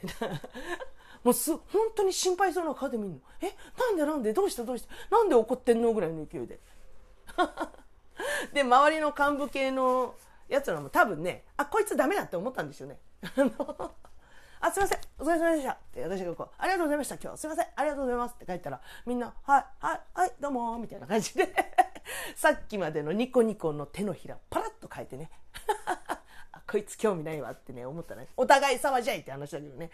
[1.24, 1.62] もうす、本
[1.96, 3.20] 当に心配そうな顔で見るの。
[3.42, 4.34] え、なんでなんで？
[4.34, 5.94] どうしたどうしたなんで怒ってんの？
[5.94, 6.60] ぐらいの勢いで。
[8.54, 10.16] で、周りの幹部系の
[10.48, 13.00] やつらも多分ね、あ、こいつダメだって思ったんですよね。
[14.60, 17.38] あ、すいません、お疲れ様でしたって、私がこう、ありがとうございました、今日。
[17.38, 21.54] すいません、ありがとうございますって書いたら、みんな、はい、はい、はい、どうもみたいな感じで
[22.36, 25.30] さっきまでのニコニコの手のひら、パラッと変えてね。
[26.52, 28.28] あ、こいつ興味ないわってね、思ったね。
[28.36, 29.92] お互い様じゃいって話だけどね。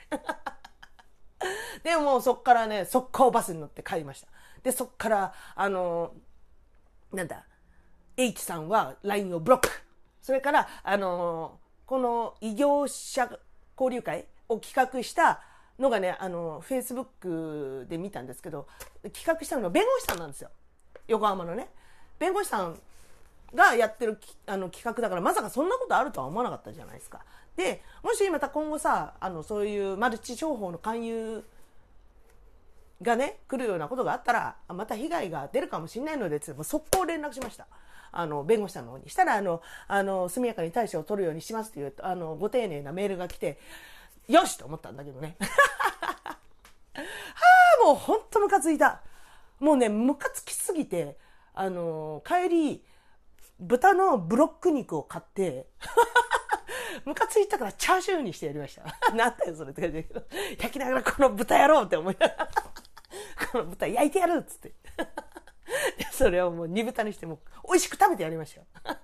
[1.84, 4.28] でもそっからね、速攻バスに乗って帰りました。
[4.62, 6.14] で、そっから、あの
[7.12, 7.46] なんだ、
[8.18, 9.70] H さんは LINE をブロック。
[10.22, 13.30] それから、あのー、この異業者
[13.78, 15.42] 交流会を企画した
[15.80, 18.68] のがね、あの、Facebook で見たんですけど、
[19.14, 20.50] 企画したのが弁護士さんなんですよ。
[21.08, 21.70] 横浜のね。
[22.20, 22.80] 弁護士さん
[23.54, 27.22] がやってるあの企画だから、まさかそんなことあるとは思わなかったじゃないですか。
[27.56, 31.44] で、もしまた今後さ、あの、そういうマルチ商法の勧誘
[33.02, 37.68] がね、来るようなことがあったら、また被害が出るかもしれないので、もう速攻連絡しました。
[38.14, 39.10] あの、弁護士さんの方に。
[39.10, 43.60] したら、あの、あの、速やかに対処を取るようにしますっていう、あの、ご丁寧なメールが来て、
[44.28, 45.36] よしと思ったんだけどね。
[45.42, 46.38] は
[47.82, 49.02] あ、もうほんとムカついた。
[49.60, 51.18] もうね、ムカつきすぎて、
[51.54, 52.86] あの、帰り、
[53.60, 55.68] 豚のブロック肉を買って、
[57.06, 58.84] ムカついたからチャーシューにしてやりました。
[59.14, 60.26] なんだよ、それって感じだけど。
[60.60, 62.50] 焼きながらこの豚やろうって思いながら、
[63.52, 64.74] この豚焼いてやるっつって。
[66.12, 68.68] それをもう煮豚にしても美味しく食べてやりましたよ。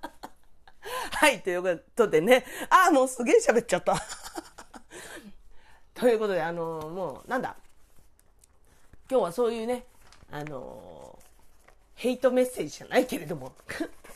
[1.12, 2.46] はい、ということでね。
[2.70, 3.96] ああ、もうすげえ喋っちゃった。
[5.94, 7.56] ということで、あのー、もう、なんだ。
[9.10, 9.86] 今日はそういうね、
[10.32, 11.26] あのー、
[11.96, 13.52] ヘイトメッセージじゃないけれども、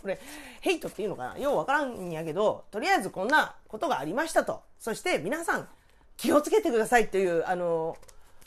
[0.02, 0.20] これ、
[0.62, 1.38] ヘイトっていうのかな？
[1.38, 4.64] ようわからんんやけど、とりあえずこんなことがありましたと。
[4.80, 5.68] そして皆さん、
[6.16, 7.98] 気をつけてくださいという、あの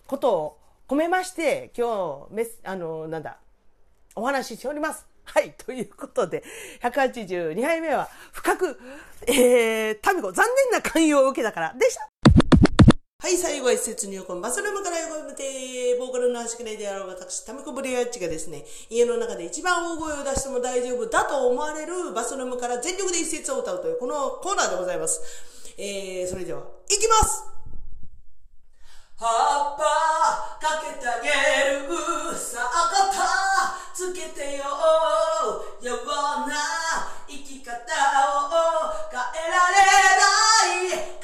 [0.07, 0.59] ー、ことを
[0.89, 3.39] 込めまして、今日、メス、あのなんだ、
[4.17, 5.07] お話ししております。
[5.25, 5.55] はい。
[5.59, 6.43] ということで、
[6.83, 8.81] 182杯目は、深く、
[9.27, 12.09] えー、タミコ、残念な勧誘を受けたからでした。
[13.19, 25.21] はい、最後は一節入魂、バスルームから横向て、ボーカルの端くれであろう私、タミコブリアッチがですね、家の中で一番大声を出しても大丈夫だと思われるバスルームから全力で一節を歌うというこのコーナーでございます。
[25.77, 27.45] えー、それでは、いきます
[29.19, 31.29] 葉っぱかけてあげ
[31.89, 33.56] るさあ肩
[33.97, 34.65] つけてよ。
[35.81, 36.07] よう
[36.47, 36.55] な
[37.27, 37.77] 生き方を
[39.11, 39.81] 変えられ
[40.21, 41.16] ない。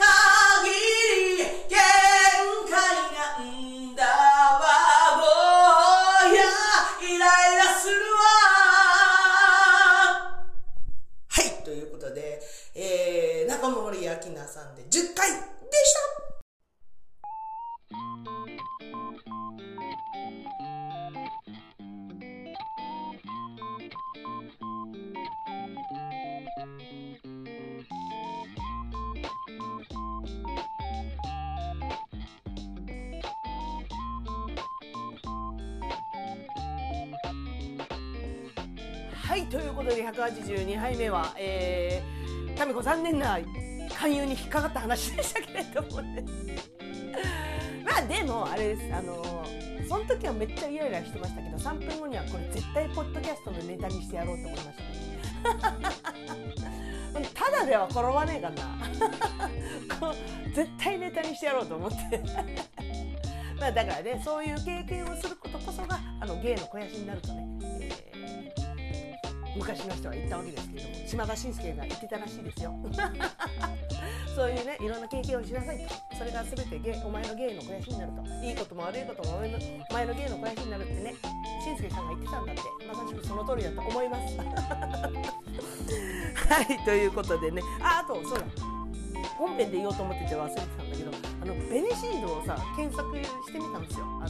[39.83, 43.39] ことで182杯目はえー、タミコ残念な
[43.99, 46.25] 勧誘に引っかかった話でしたけれどもね。
[47.85, 48.95] まあでもあれです。
[48.95, 49.45] あの
[49.89, 54.79] その時はめっちゃイライラしてましたけど3分後にはこれ絶対ポッドキャストのネタにしてやろうと思いまし
[55.61, 55.71] た。
[57.21, 60.15] ねただでは転ばねえかな。
[60.55, 62.21] 絶対ネタにしてやろうと思って。
[63.59, 67.52] まあだからねそういう経験をすることこそがあの芸の肥やしになるとね。
[69.57, 72.75] 昔の人は言ったわけですけども島田紳介が言ってたらしいですよ。
[74.35, 76.17] そういうねいろんな経験をしなさいと。
[76.17, 78.23] それが全てお前の芸の肥やしになると。
[78.45, 79.59] いいことも悪いこともお前の
[79.91, 81.15] お前の芸の肥やしになるってね
[81.63, 82.63] 紳介さんが言ってたんだって。
[82.87, 84.39] まさしくその通りだと思います。
[86.49, 87.63] はいということでね。
[87.81, 88.47] ああとそうだ。
[89.37, 91.11] 本編で言おうと思ってて忘れてたんだけど
[91.43, 94.07] あのベネシードをさ検索してみたんですよ。
[94.21, 94.29] あの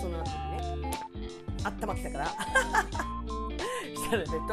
[0.00, 1.00] その後にね。
[1.64, 2.30] あったまってたから。
[4.24, 4.46] たらね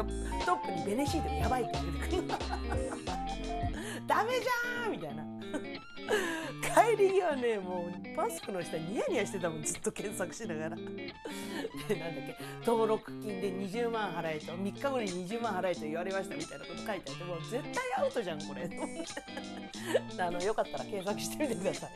[0.44, 1.78] トップにベネシートやばいって
[2.10, 2.28] 出てくる。
[4.06, 5.24] ダメじゃんみたいな。
[5.52, 10.76] 帰り際ねもうマスクの下ニヤニヤしてたもんずっと検索しながら。
[10.76, 12.36] でなんだっけ
[12.66, 18.70] 登録金で20万払えと3日後に20万払えと言われましたみたいなこと書いてあってもう絶対アウトじゃんこれ。
[20.18, 21.90] あのよかったら検索してみてください。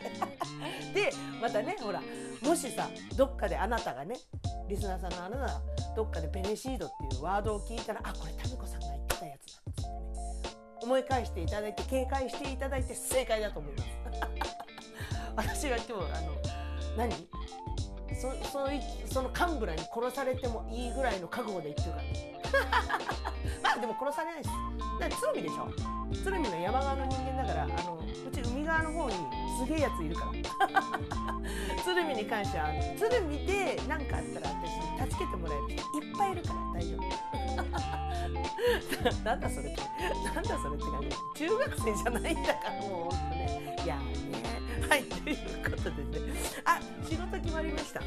[0.94, 2.02] でまたねほら
[2.42, 4.16] もしさどっかであなたがね
[4.68, 5.60] リスナーさんのあなたが
[5.96, 10.15] どっかでベネシードっていうワードを聞いたらあこれタミコさんが言ってたやつだっつってね。
[10.86, 13.88] 思い返していただいて警戒していただいて正解だと思います。
[15.36, 16.32] 私が今日あの
[16.96, 17.12] 何？
[18.18, 18.66] そそ
[19.12, 22.02] その幹部らに殺されてもいいぐらいの覚悟で言ってるから。
[22.04, 22.38] ね
[23.62, 24.50] まあでも殺されないです。
[25.00, 25.68] だから鶴見でしょ？
[26.22, 29.14] 鶴見の山側の人間だからあのうち海側の方に
[29.58, 30.32] すげえやついるから。
[31.84, 34.48] 鶴見に関しては鶴見で何かあったら
[35.04, 37.45] 私助けてもらえる人いっぱいいるから大丈夫。
[39.24, 39.80] なんだそれって
[40.34, 41.46] なんだそれって感じ。
[41.46, 43.76] 中学生じゃないんだからもうほんとね。
[43.84, 44.02] いやね
[44.88, 46.32] はいということでね。
[46.64, 48.06] あ仕事決まりました、うん、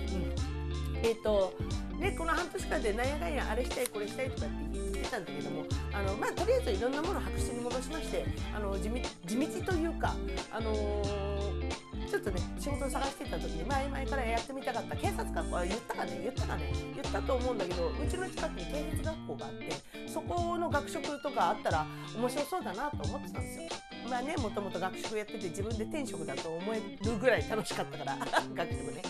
[1.04, 1.54] えっ、ー、と
[1.98, 8.26] ねこの半年間でなんやかんやあれしたいこれしたいとかって言ってたんだけどもあのまあとりあえずいろんなものを白紙に戻しまして
[8.56, 8.96] あの地道
[9.26, 10.16] 地道というか
[10.52, 21.86] あのーちょっとね仕事探してた時に前々からやってみたかった警察学校は言ったかね言ったかね言ったと思うんだけどうちの近くに警察学校があってそこの学食とかあったら
[22.18, 23.64] 面白そうだなと思ってたんですよ。
[24.10, 28.18] まあねもともと学食やってて自分で転職だと思えるぐらい楽しかったから
[28.56, 29.02] 学食ね。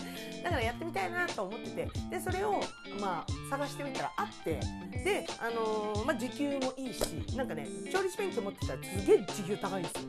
[0.44, 2.60] だからやってみたいなと思っててでそれを
[3.00, 4.60] まあ探してみたらあって
[5.04, 7.00] であのー、まあ時給もいいし
[7.34, 10.08] なんかね調理師免許持ってたらすげえ時給高いんですよ。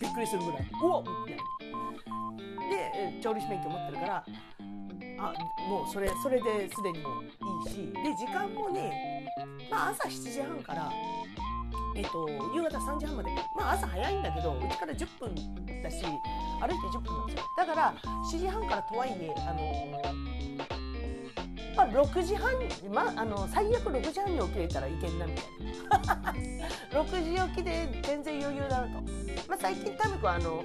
[0.00, 0.66] びっくりするぐらい。
[0.82, 2.31] おっみたいな。
[2.36, 4.24] で調理師免許持ってるから
[5.18, 5.34] あ
[5.68, 9.26] もうそれそれですでにもいいしで時間もね、
[9.70, 10.90] まあ、朝7時半から
[11.94, 17.42] えっと、夕方3時半まで、まあ、朝早いんだけどうちから10分だし歩いて10分なんですよ。
[17.56, 20.02] だから7時半からとはいえ、あの、
[21.76, 22.52] まあ、6時半、
[22.90, 25.44] まあ、あの最悪6時半に起きれたらいけんなみたい
[26.22, 26.34] な。
[27.02, 29.02] 6時起きで全然余裕だなと、
[29.48, 30.64] まあ、最近タミコはあの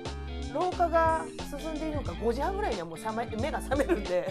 [0.53, 1.25] 老化が
[1.59, 4.27] 進んでいるのか5時半ぐらいにはもう覚め目が覚めるんで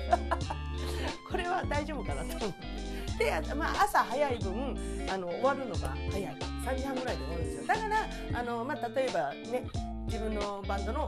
[1.30, 2.76] これは大丈夫かなと思って。
[3.18, 4.76] で、まあ、朝早い分
[5.10, 6.36] あの終わるのが早い。
[6.66, 7.66] 3時半ぐらいで終わるんですよ。
[7.66, 9.64] だからあの、まあ、例えばね
[10.06, 11.06] 自分のバンドの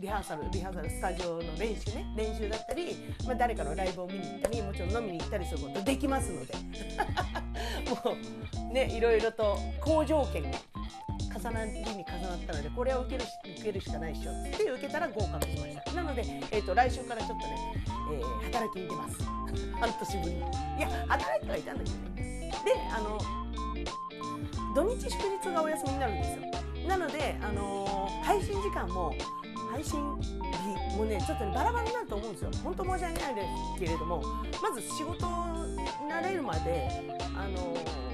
[0.00, 6.54] リハーサルリハーサルスタジオの練習ね練習だったり、まあ、誰かのライブを見に行ったりもちろん飲みに行ったりすることできますので。
[8.04, 8.16] も
[8.70, 10.58] うねいろいろと好条件が
[11.38, 14.32] 重なりに重なったのでこれを受けるし受けるしかないっしょ。
[14.32, 15.92] って受けたら合格しました。
[15.92, 17.56] なので、えー、と来週からちょっとね、
[18.12, 19.22] えー働きに出ます。
[19.78, 20.42] 半年ぶりにい
[20.80, 22.50] や働いてはいたんだけどね。
[22.64, 23.18] であの
[24.74, 26.88] 土日祝日がお休みになるんですよ。
[26.88, 27.88] なので、あのー
[28.24, 29.14] 配信時間も
[29.70, 32.50] 配信日もねちょっとねバラバラになると思うんですよ。
[32.64, 33.42] 本当申し訳ないで
[33.76, 34.22] すけれども
[34.62, 36.88] まず仕事に慣れるまで
[37.36, 38.08] あのー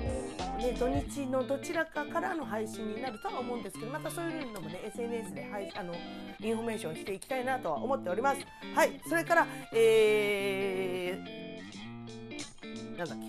[0.64, 5.94] ね、土日のどちらかからの配信になるとは思うんですけどまたそういうのもね SNS で配あの
[6.40, 8.38] インフォメーションしていきたいなとは思っております。
[8.74, 13.24] はいそれからえー、なんだっけ。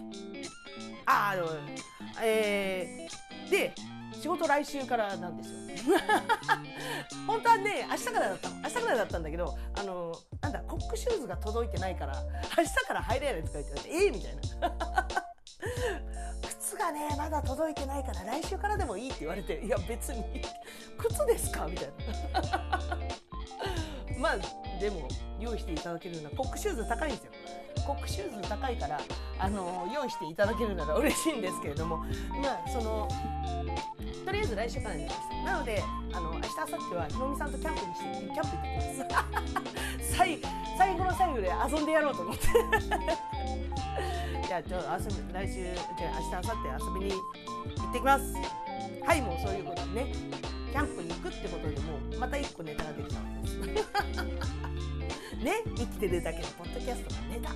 [1.08, 1.48] あーあの
[2.24, 3.74] えー、で
[4.14, 5.56] 仕事来週からなんですよ。
[7.26, 12.14] 本当はね明日からだった明日からだったんだけどあのなんだコックシューズが届いてないから
[12.58, 15.08] 明日から入れないとか言ってええみたいな。
[16.60, 20.24] 靴がねまだ届いてないから来週からでもいいって言われていや別に。
[20.98, 21.66] 靴ですか？
[21.68, 21.88] みたい
[22.34, 22.80] な。
[24.20, 25.08] まあでも
[25.40, 27.32] 用意していただけるのはコックシューズ高いんですよ。
[27.86, 29.00] コックシューズ高いから
[29.40, 31.98] あの用意していただけるなら嬉しいんですけれども。
[31.98, 32.06] ま
[32.66, 33.08] あその
[34.26, 40.40] とりあえず来週からになりましたなのであの明日明後日はひろみさんとキャンプにしてキャンプ行ってきます最
[40.78, 42.48] 最後の最後で遊んでやろうと思って
[44.48, 48.34] じゃあちょっと遊び来週じゃあ明日明後日遊びに行ってきます
[49.06, 50.12] はいもうそういうことでね
[50.72, 53.58] キャンプに行くってことでもうまた一個ネタができたわけです
[55.44, 57.54] ね生きてるだけのポッドキャストのネタ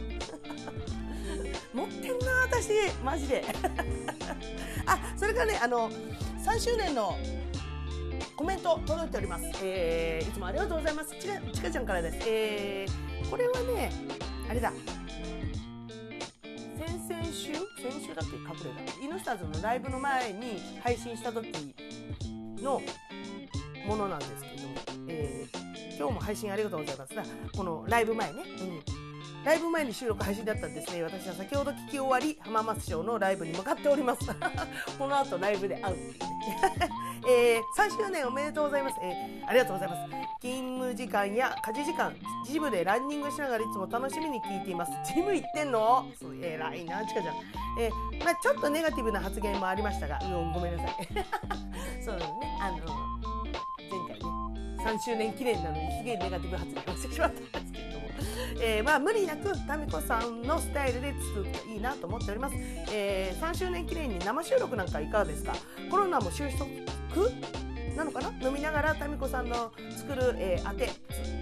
[1.74, 2.70] 持ってんな私
[3.04, 3.44] マジで
[4.86, 5.90] あそれからねあの
[6.46, 7.18] 3周年の
[8.36, 11.14] コメント届いております、えー、いつもありがとうございます。
[11.20, 13.92] ちかちかちゃんからです、えー、これはね
[14.50, 14.72] あれだ。
[16.78, 17.54] 先々週？
[17.54, 18.38] 先週だっけ？
[18.38, 19.06] 隠れた。
[19.06, 21.76] イヌスターズのライブの前に配信した時
[22.62, 22.82] の
[23.86, 24.54] ものなんですけど、
[25.10, 25.60] えー
[26.00, 27.14] 今日も配信ありがとうございます。
[27.14, 27.24] だ
[27.58, 28.82] このライブ前ね、うん、
[29.50, 31.02] ライブ前に収録配信だったんですね。
[31.02, 34.28] 私は先ほど聞き終わり、浜松町のライブに向かっております。
[35.00, 36.30] この後ライブで会うっていうね。
[37.28, 40.02] えー、3周年おめでとうございます、えーありがとうございます。
[40.40, 44.92] 勤務時間や家事時間、ジムでランニングしながらいつも楽しみに聞いています。
[45.04, 46.06] ジム行ってんの？
[46.14, 47.36] そう偉いな、ちかちゃん。
[47.80, 51.08] えーまあ、ちょっとネガティブな発言もありましたが、うん、ごめんなさい。
[52.06, 52.24] そうね、
[52.62, 52.86] あの、前
[54.08, 57.99] 回ね、3周年記念なのにすげえネガティブ発言をしてしまったんですけど、
[58.62, 62.56] えーまあ無理なくタミコさんのスタイルで作るといいなと思っております、
[62.92, 65.54] えー3周年記念に生収録なんかいかがですか？
[65.90, 66.66] コロナも収束
[67.96, 68.48] なのかな？
[68.48, 70.90] 飲みながらタミコさんの作る、えー、あて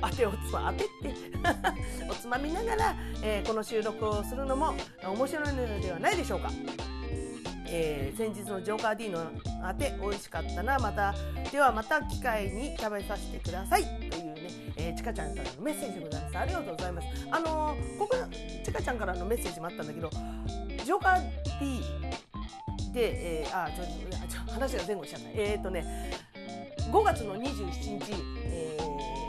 [0.02, 1.14] あてをつまあてって
[2.10, 4.74] おつまみながら、えーこの収録をするのも
[5.04, 6.50] 面白いのではないでしょうか。
[7.70, 9.20] えー先日のジョーカー D の
[9.62, 10.80] あて美味しかったな。
[10.80, 11.14] また
[11.52, 13.84] ではまた機会に食べさせてください。
[14.10, 16.38] というね、えーちかちゃんからのメッセージでございます。
[16.38, 18.16] ありがとうございますあのーここ
[18.64, 21.22] ちかちゃんからのメッセージもあったんだけどジョーカー
[21.60, 21.82] D
[22.94, 23.84] で、えーあちょ
[24.28, 25.28] ちょ話が前後しちゃった。
[25.34, 26.12] えっ、とね
[26.92, 28.14] 5月の27日、
[28.46, 29.27] えー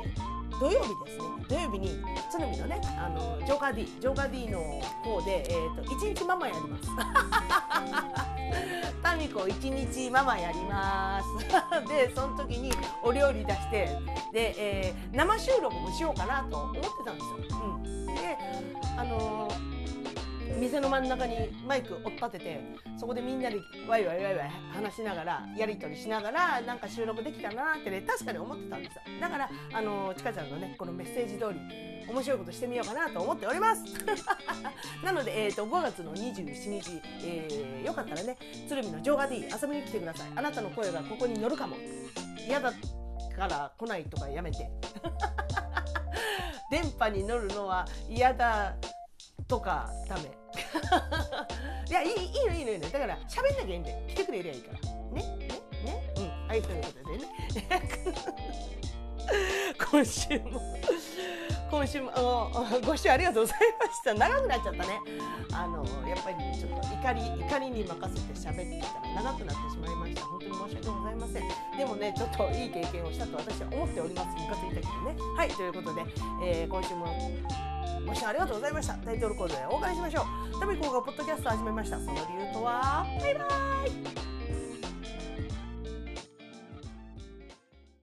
[0.59, 1.25] 土曜日ですね。
[1.49, 4.59] 土曜日に鶴見のねあのジョーカー D ジョーカー D の
[5.03, 6.89] 方で、えー、と1日ママやります。
[9.03, 11.29] タミコ1日ママやります。
[11.89, 13.97] でその時にお料理出して
[14.33, 18.37] で、えー生収録もしようかなと思ってたんですよ、うん、で
[18.97, 19.78] あのー
[20.59, 21.37] 店の真ん中に
[21.67, 22.61] マイクを立てて
[22.97, 29.03] そこでみんなでワイワイワイワイ話しながらやり取りしながらなんか収録できたなってね確かに思ってたんですよ。
[29.21, 33.85] だからあのちかちゃんのねこのメッセージ通り面白いことしてみようかなと思っております。
[35.05, 38.37] なので、えー、と5月の27日、えーよかったらね
[38.69, 40.29] 鶴見のジョーガ D 遊びに来てください。
[40.35, 41.77] あなたの声がここに乗るかも。
[42.47, 44.71] 嫌だから来ないとかやめて。
[46.71, 48.75] 電波に乗るのは嫌だ
[49.47, 50.23] とかダメ。
[51.89, 52.91] いやいいいいのいいのいいの。
[52.91, 53.99] だから喋んなきゃいいんだよ。
[54.09, 54.79] 来てくれりゃいいから。
[55.15, 55.23] ね？
[55.39, 55.49] ね？
[55.85, 56.13] ね？
[56.17, 56.49] うん。
[56.49, 57.25] はいということでね。
[59.91, 60.61] 今週も
[61.71, 62.21] 今週もあ
[62.73, 64.15] のご視聴ありがとうございました。
[64.15, 65.01] 長くなっちゃったね。
[65.53, 70.23] あのやっぱりちょっと怒り怒りに任せて喋ってたら長くなってしまいました。
[70.23, 71.43] 本当に申し訳ございません。
[71.79, 74.29] でもねちょっといい経験をしたと私は思っております。
[74.29, 75.17] ムカついたけどね。
[75.37, 76.03] はいということで、
[76.45, 77.07] えー今週も
[78.07, 78.95] ご視聴ありがとうございました。
[78.95, 80.23] タイトルコールでお別れしましょ
[80.57, 80.61] う。
[80.61, 81.99] タミコがポッドキャストを始めました。
[81.99, 84.38] その理由とは、バイバーイ。